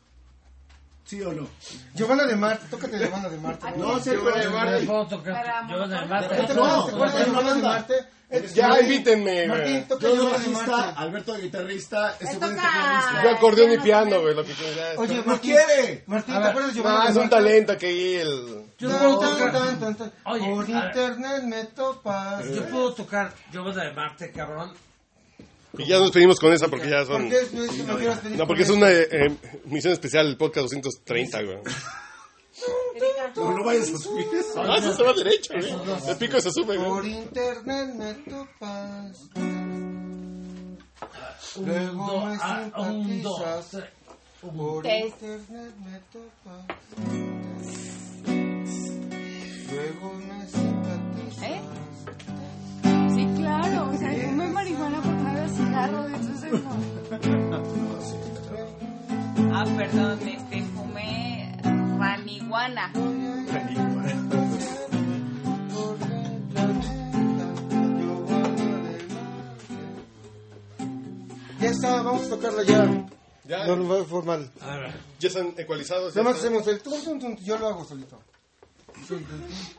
[1.10, 1.48] ¿Sí o no?
[1.96, 3.66] Giovanna de Marte, tócate Giovanna de Marte.
[3.78, 4.86] No, sí, Giovanna de Marte.
[4.86, 5.68] puedo tocar?
[5.68, 6.28] Yo en el mate.
[6.36, 7.94] ¿Te acuerdas de Giovanna de Marte?
[8.54, 9.88] Ya, invítenme, Martín, güey.
[9.88, 11.02] toca Yo de Giovanna de bajista, Marte.
[11.02, 13.24] Alberto de guitarrista, este güey de tecladista.
[13.24, 14.98] Yo acordeón y piano, güey, lo que quieras.
[15.00, 16.04] Oye, No Martín, quiere.
[16.06, 17.36] Martín, ¿te acuerdas de Giovanna No, de es un Marte?
[17.36, 18.66] talento que ahí el...
[18.78, 20.10] Yo puedo tocar.
[20.24, 22.46] Por internet me topas.
[22.52, 24.74] Yo puedo tocar Giovanna de Marte, cabrón.
[25.80, 27.30] Y ya nos pedimos con esa porque ya ¿Por son...
[27.30, 30.64] qué es- no es quieras pedir No, porque es una eh, misión especial, el podcast
[30.72, 31.58] 230, güey.
[33.36, 34.62] No, no vayas a subir eso.
[34.62, 35.74] Ah, eso se va derecho, güey.
[36.10, 37.14] El pico se sube, Por güey.
[37.14, 39.30] internet me topas.
[41.66, 43.84] Luego me ah, simpatizas.
[44.42, 46.66] Por internet me topas.
[49.72, 51.44] Luego me simpatizas.
[51.44, 51.62] ¿Eh?
[53.16, 53.90] Sí, claro.
[53.92, 55.19] O sea, fumé marihuana porque no
[55.50, 56.72] cigarro, entonces no.
[59.54, 61.58] Ah, perdón, este, fumé
[61.98, 62.92] raniguana.
[71.60, 73.06] Ya está, vamos a tocarla ya.
[73.46, 74.52] Ya, Normal, formal.
[74.62, 74.94] A ver.
[75.20, 76.14] ya están ecualizados.
[76.14, 78.20] ya Nada más hacemos el tum, tum, tum, yo lo hago solito.
[79.08, 79.26] Sí,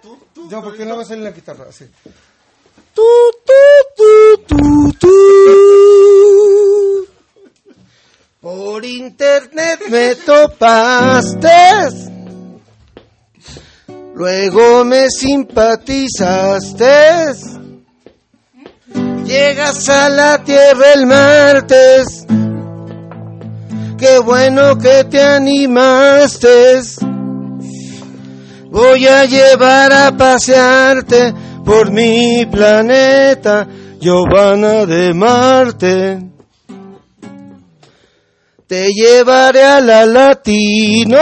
[0.03, 1.89] tú, tú, No, porque no va a salir la guitarra, así.
[4.51, 5.09] Tu, tu.
[8.41, 11.49] Por internet me topaste.
[14.15, 16.85] Luego me simpatizaste.
[19.25, 22.27] Llegas a la tierra el martes.
[23.99, 26.81] Qué bueno que te animaste.
[28.69, 31.35] Voy a llevar a pasearte
[31.65, 33.69] por mi planeta,
[34.01, 36.19] Giovanna de Marte.
[38.67, 41.19] Te llevaré a la Latino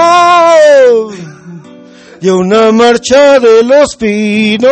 [2.20, 4.70] y a una marcha de los pinos.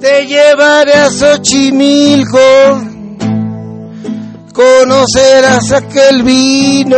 [0.00, 2.38] Te llevaré a Xochimilco
[4.52, 6.96] conocerás aquel vino,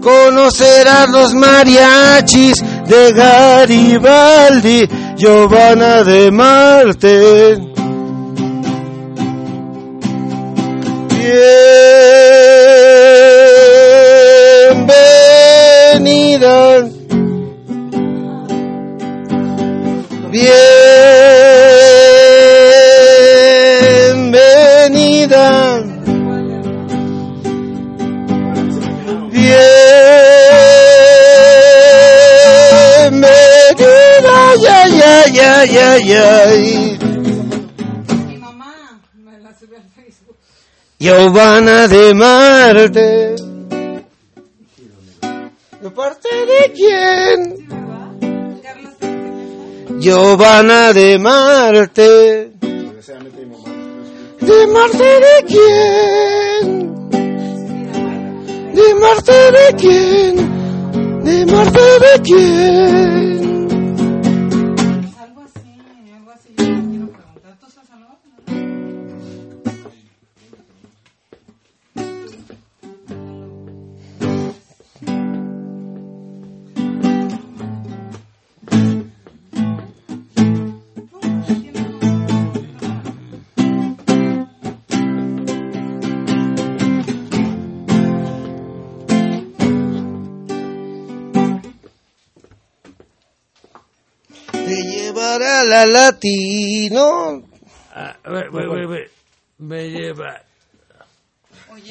[0.00, 7.58] conocerás los mariachis de Garibaldi, Giovanna de Marte.
[15.98, 16.88] Bienvenida.
[20.30, 20.67] Bienvenida.
[35.64, 36.98] Ya, ya, ya.
[41.00, 43.36] Giovanna de Marte.
[45.80, 47.68] ¿De parte de quién?
[50.00, 52.52] Giovanna de Marte.
[54.40, 57.10] ¿De Marte de quién?
[58.74, 60.34] ¿De Marte de quién?
[61.24, 63.47] ¿De Marte de quién?
[95.68, 97.42] La latino.
[97.94, 99.10] Ah, ve- ve- ve- ve-
[99.58, 100.40] Me lleva.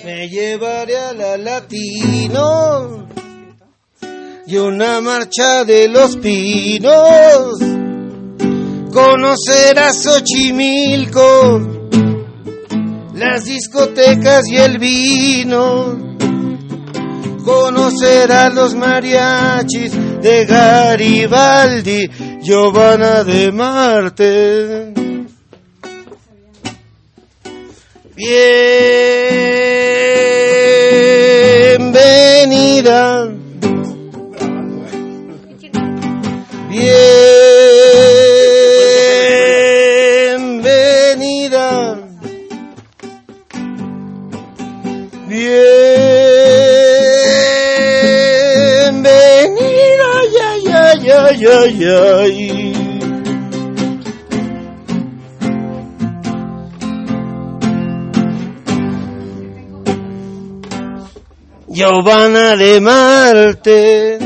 [0.03, 3.07] Me llevaré a la latino.
[4.47, 7.59] Y una marcha de los pinos.
[8.91, 11.61] Conocerás Xochimilco.
[13.15, 15.97] Las discotecas y el vino.
[17.43, 19.91] Conocerás los mariachis
[20.21, 22.09] de Garibaldi,
[22.41, 24.93] Giovanna de Marte.
[28.15, 28.57] Bienvenida.
[51.39, 52.17] Ya.
[61.69, 64.17] Giovanna de Marte.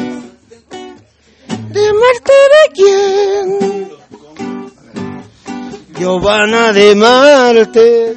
[1.76, 3.92] ¿De Marte de quién?
[6.00, 8.16] Giovanna de Marte.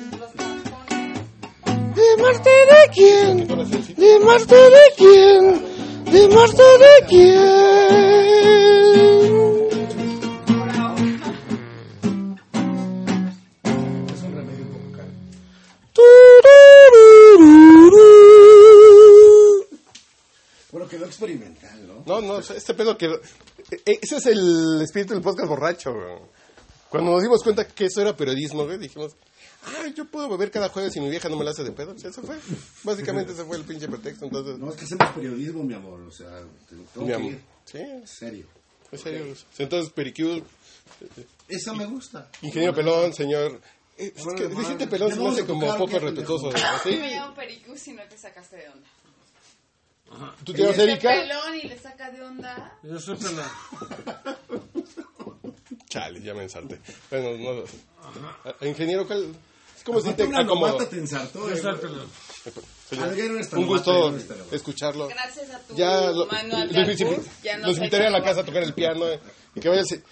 [1.96, 3.48] ¿De Marte de quién?
[3.96, 5.73] ¿De Marte de quién?
[6.14, 8.54] ¿De Marte de quién?
[18.74, 19.66] Turururú.
[20.72, 22.02] Bueno, quedó experimental, ¿no?
[22.06, 23.06] No, no, este pedo que...
[23.06, 26.18] e- Ese es el espíritu del podcast borracho, güey.
[26.88, 29.16] Cuando nos dimos cuenta que eso era periodismo, güey, dijimos,
[29.66, 31.94] ah, yo puedo beber cada jueves y mi vieja no me la hace de pedo.
[31.94, 32.36] Eso fue,
[32.82, 34.58] básicamente ese fue el pinche pretexto, entonces...
[34.58, 36.00] No, es que hacemos periodismo, mi amor.
[36.02, 36.28] O sea,
[36.68, 37.32] te- tengo Mi que amor.
[37.32, 37.40] ir.
[37.64, 38.46] Sí, serio.
[38.92, 39.34] en serio.
[39.58, 40.42] Entonces, Pericure,
[41.48, 42.30] Eso me gusta.
[42.42, 43.60] ingeniero pelón, señor...
[43.98, 46.50] eh, Es Bueno, que decirte pelón se me hace como poco respetuoso.
[46.50, 46.52] ¿no?
[46.52, 46.96] Me ¿Sí?
[46.96, 48.88] llamo Pericus y no te sacaste de onda.
[50.44, 51.08] ¿Tú te llamas Erika?
[51.10, 52.78] pelón y le saca de onda.
[52.82, 53.44] Yo soy pelón.
[55.88, 56.78] Chale, ya me ensarté.
[57.10, 57.64] Bueno, no...
[58.44, 59.34] Ah, Ingeniero, ¿cuál?
[59.84, 60.78] ¿Cómo se Aparte te acomodo?
[60.82, 61.62] eh,
[63.52, 64.18] no un gusto no
[64.50, 65.08] escucharlo.
[65.08, 68.44] Gracias a tu Ya lo- los, albur, ya no los invitaré a la casa a
[68.44, 69.20] tocar el piano eh,
[69.54, 70.02] y que vaya el...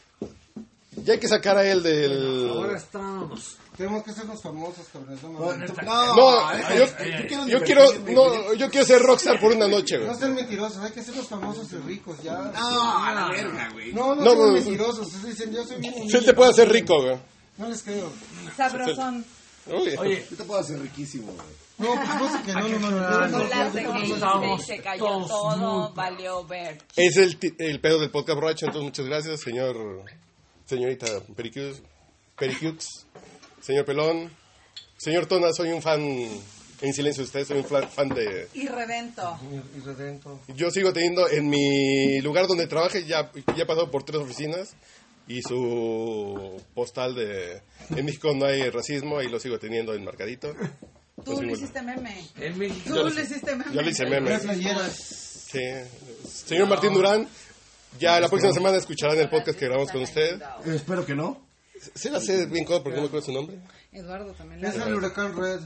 [1.04, 2.50] Ya hay que sacar a él del...
[2.50, 3.56] Ahora estamos.
[3.76, 5.22] Tenemos que sernos famosos, cabrones.
[5.22, 6.76] No, No, no, No,
[7.48, 10.10] yo, quiero yo no, yo quiero ser rockstar por una noche, güey.
[10.10, 12.36] No sean mentirosos, hay que sernos famosos y ricos ya.
[12.36, 13.92] No, a la verga, güey.
[13.94, 15.06] No, no, No, sean pues, mentirosos.
[15.06, 16.18] Ustedes dicen, yo soy bien Sí, humilde.
[16.18, 17.16] él te puede hacer rico, güey.
[17.56, 18.12] No les creo.
[18.56, 19.24] Sabrosón.
[19.70, 21.62] Oye, Oye, Yo te puedo hacer riquísimo, güey.
[21.78, 26.44] No, pues no sé que no, no, no, no, no, no, se cayó todo, valió
[26.46, 26.78] ver.
[26.94, 30.04] es el, el pedo del podcast borracho, entonces muchas gracias, señor,
[30.64, 31.82] señorita Pericux,
[32.38, 33.06] Pericux,
[33.60, 34.30] señor Pelón,
[34.96, 36.00] señor Tona, soy un fan
[36.82, 38.48] en silencio de usted, soy un fan de...
[38.54, 39.38] Y revento.
[39.76, 40.40] Y redento.
[40.54, 44.74] Yo sigo teniendo en mi lugar donde trabaje, ya, ya he pasado por tres oficinas
[45.32, 47.62] y su postal de
[47.96, 50.54] en México no hay racismo, ahí lo sigo teniendo enmarcadito.
[51.24, 52.24] Tú le hiciste meme.
[52.36, 52.94] En México.
[52.94, 53.74] Tú le hiciste meme.
[53.74, 54.38] Yo le hice meme.
[54.90, 55.60] Sí.
[56.46, 57.28] Señor Martín Durán,
[57.98, 60.40] ya la próxima semana escucharán el podcast que grabamos con usted.
[60.66, 61.40] Espero que no.
[61.94, 63.58] Sí la sé bien cómo porque no me acuerdo su nombre.
[63.92, 64.64] Eduardo también.
[64.64, 65.60] Es el huracán Red.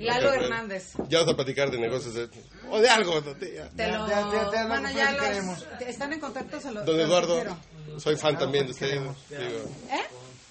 [0.00, 0.92] Lalo Hernández.
[1.08, 2.28] Ya vamos a platicar de negocios de-
[2.70, 3.20] o de algo.
[3.22, 3.54] Te lo...
[3.76, 5.66] Ya, ya, ya, bueno, lo ya los...
[5.86, 6.60] ¿Están en contacto?
[6.60, 7.42] Se lo, Don Eduardo,
[7.98, 8.92] soy fan también de usted.
[8.92, 9.12] Digo,
[9.90, 10.00] ¿Eh?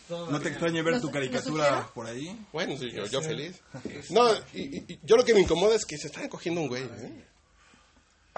[0.09, 2.38] ¿No te extraña ver ¿Lo- tu caricatura por ahí?
[2.53, 3.59] bueno, sí, yo, yo feliz.
[4.11, 6.68] No, y, y- y yo lo que me incomoda es que se están cogiendo un
[6.68, 6.84] güey.
[6.84, 7.26] ¿eh?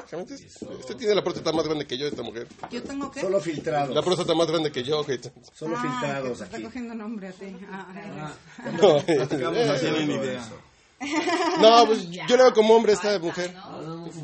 [0.10, 0.36] Realmente,
[0.80, 2.48] Usted tiene la próstata más grande que yo, esta mujer.
[2.72, 3.20] ¿Yo tengo qué?
[3.22, 3.94] Solo filtrados.
[3.96, 5.04] La próstata más grande que yo.
[5.06, 5.20] que-
[5.54, 6.64] Solo Ah, filtrados está aquí.
[6.66, 7.56] cogiendo nombre a ti.
[7.70, 8.32] Ah,
[8.80, 9.28] No, No
[9.80, 10.48] tienen idea.
[11.60, 13.54] No, pues yo lo veo como hombre esta mujer.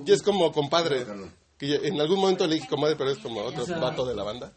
[0.06, 1.06] Y es como compadre.
[1.58, 4.52] Que en algún momento le dije comadre, pero es como otro vato de la banda.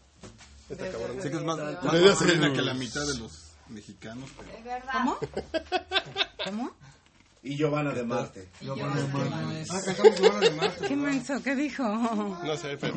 [0.69, 1.21] Está cabrón.
[1.23, 4.81] Sé que es más, que la mitad de los mexicanos, pero...
[4.93, 5.19] ¿Cómo?
[6.45, 6.71] ¿Cómo?
[7.47, 8.49] Y Giovanna de Marte.
[8.61, 10.89] Ah, cantamos Giovanna de Marte.
[10.89, 11.41] ¿Qué menso?
[11.45, 11.85] ¿Qué dijo?
[11.85, 12.95] No sé, pero...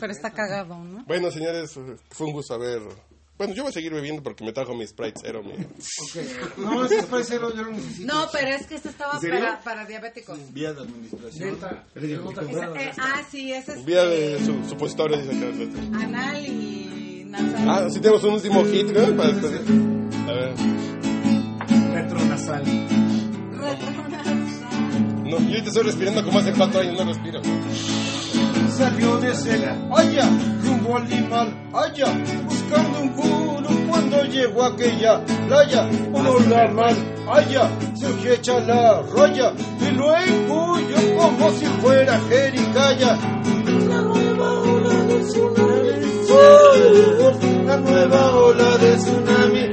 [0.00, 1.04] Pero está cagado, ¿no?
[1.04, 1.78] Bueno, señores,
[2.10, 2.80] fue un gusto haber...
[3.36, 5.42] Bueno, yo voy a seguir bebiendo porque me trajo mi Sprite Zero.
[5.42, 5.52] Mi...
[6.56, 8.12] No, ese es parcero, yo lo necesito.
[8.12, 10.38] No, pero es que este estaba para, para diabéticos.
[10.52, 11.58] Vía de administración.
[11.94, 16.04] Eh, ah, sí, ese es Vía de su, supositorio, dice acá.
[16.04, 17.68] anal y nasal.
[17.68, 19.16] Ah, sí tenemos un último hit, ¿no?
[19.16, 19.60] Para despedir.
[20.26, 20.54] A ver.
[21.92, 23.07] Retronasal.
[25.24, 27.42] No, yo ahorita estoy respirando como hace cuatro años, no respiro.
[28.76, 30.30] Salió de Celaya,
[30.62, 32.06] rumbo al limal, allá,
[32.46, 36.94] buscando un guru cuando llegó a aquella playa, por la mar,
[37.30, 43.18] allá, se echa la roya, y lo engulló como si fuera jericaya.
[43.88, 46.06] La nueva ola de tsunami,
[47.66, 49.68] la nueva ola de tsunami,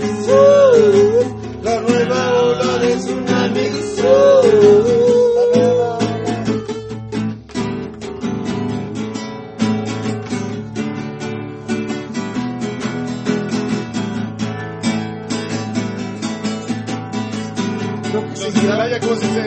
[18.66, 19.42] Celaya cómo se dice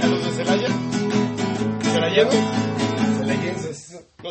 [0.00, 0.68] a los de Celaya?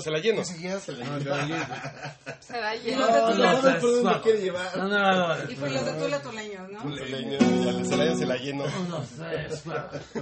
[0.01, 0.43] ¿Celayeno?
[0.43, 0.97] Celayenses.
[0.99, 1.65] No, Celayeno.
[2.41, 2.99] Se la Y lleva.
[3.05, 4.77] los de No, Tula, no, ¿por dónde lo quiere llevar?
[4.77, 5.51] No, no, no.
[5.51, 6.95] y fue los de Tula tuleños, ¿no?
[6.95, 8.63] Celayeno, ya le Celaya Celayeno.
[8.89, 9.47] No sé,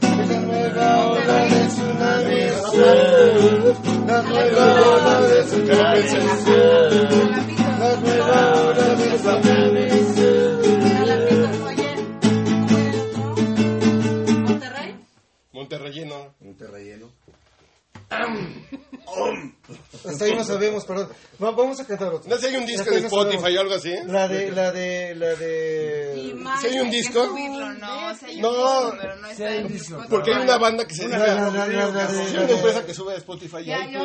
[0.02, 2.42] La nueva ola de tsunami,
[4.08, 6.02] la nueva ola de tsunami,
[7.86, 9.90] la nueva de.
[15.52, 16.34] Monterreyeno.
[16.40, 17.12] Monterreyeno.
[20.06, 21.10] Hasta ahí no sabemos, perdón.
[21.44, 22.28] Va- vamos a cantar otro.
[22.30, 23.94] ¿No sé si hay un disco de no Spotify o algo así?
[24.08, 26.34] La de, la de, la de...
[26.62, 27.26] ¿Sí hay un disco?
[27.28, 28.52] No, hay No.
[28.52, 28.92] no.
[29.68, 30.08] Spotify.
[30.10, 31.36] Porque hay una banda que se dedica...
[31.36, 31.50] la
[32.44, 33.64] una empresa que sube a Spotify y.
[33.64, 33.98] Sí, que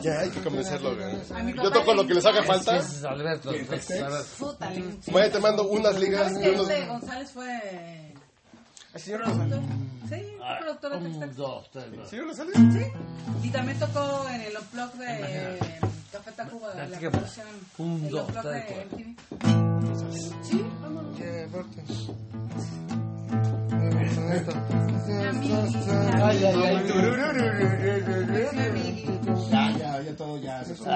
[0.00, 1.54] Ya hay que convencerlo, güey.
[1.54, 2.80] Yo toco lo que les haga falta.
[3.08, 3.52] Alberto.
[5.06, 6.70] Bueno, te mando unas ligas ¿Sabes y que unos...
[6.70, 8.14] este González fue
[8.92, 9.60] productor?
[10.08, 12.10] Sí, fue productor de Un, dos, tres, cuatro.
[12.10, 12.52] ¿Sí, no sale?
[12.52, 12.86] Sí.
[13.42, 17.46] Y también tocó en el Unplug de Café Tacuba, de la que- producción.
[17.78, 18.98] un, dos, tres, de cuatro.
[20.42, 21.18] Sí, vámonos.
[21.18, 21.82] Llevarte.
[26.22, 27.92] Ay, ay, ay.
[29.50, 30.74] Ya, ya, ya todo ya se.
[30.76, 30.86] Si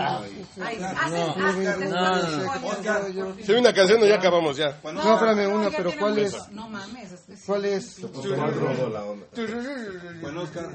[3.52, 4.78] hay una canción o ya acabamos ya.
[4.84, 6.48] No, espérame, una, ya pero ¿cuál es?
[6.50, 7.10] No mames.
[7.46, 7.98] ¿Cuál es?
[8.00, 9.26] la onda.
[10.20, 10.68] Bueno, Oscar,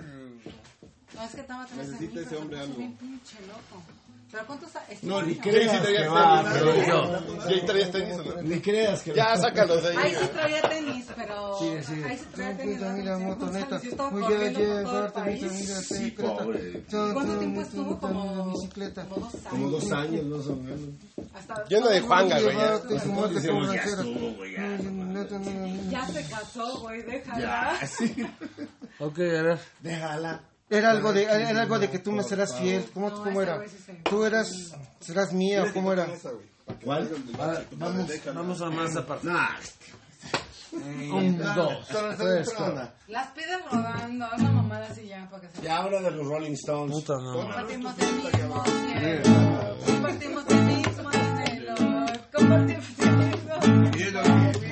[1.13, 2.75] No, es que estaba Necesita ese hombre algo.
[2.75, 3.83] pinche loco.
[4.31, 4.83] ¿Pero cuánto está?
[4.89, 5.33] Este No, ni?
[5.33, 5.49] Sí, sí,
[5.81, 6.87] traía va, tenis.
[6.87, 7.49] yo.
[7.49, 8.41] Y ahí traías tenis, ¿o no?
[8.43, 9.13] Ni creas que...
[9.13, 10.15] Ya, sácalos de Ahí ahí.
[10.15, 11.59] sí traía tenis, pero...
[11.59, 12.05] Sigue, sigue.
[12.05, 12.77] Ahí sí traía tenis.
[12.77, 13.25] Mira, mira, ¿no?
[13.27, 13.79] motoneta.
[13.79, 15.41] Sí, estaba Voy a corriendo por todo el llevarte mi país.
[15.51, 16.83] familia Sí, pobre.
[17.13, 17.99] ¿Cuánto tiempo estuvo?
[17.99, 18.51] Como...
[18.53, 19.05] bicicleta.
[19.05, 19.49] Como dos años.
[19.49, 20.79] Como dos años, más o menos.
[21.33, 22.55] Hasta- Lleno de Juanga, güey.
[22.55, 22.61] ya.
[22.61, 24.77] Ya estuvo, güey, ya.
[25.89, 27.77] Ya se casó, güey, déjala.
[28.99, 29.59] Ok, a ver.
[29.81, 30.41] Déjala.
[30.71, 32.89] Era algo de, era algo de que tú me serás fiel.
[32.93, 33.61] ¿Cómo, cómo era?
[34.09, 36.07] Tú eras, serás mía, ¿o ¿cómo era?
[36.85, 37.09] ¿Cuál?
[37.73, 39.27] vamos, vamos a más aparte.
[40.71, 42.89] Un, Un, dos, tres, cuatro.
[43.09, 45.61] Las pides rodando, una mamada así ya para que se...
[45.61, 46.95] Ya habla de los Rolling Stones.
[46.95, 47.33] Puta no.
[47.33, 51.75] Compartimos el mismo cielo, compartimos el mismo anhelo,
[52.31, 53.55] compartimos el mismo...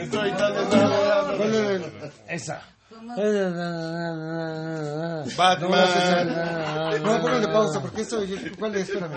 [0.02, 1.92] Estoy dando
[2.30, 2.64] Esa.
[5.38, 7.04] Batman.
[7.04, 8.22] No, póngale pausa, porque esto,
[8.58, 8.90] ¿cuál es?
[8.90, 9.14] Espérame.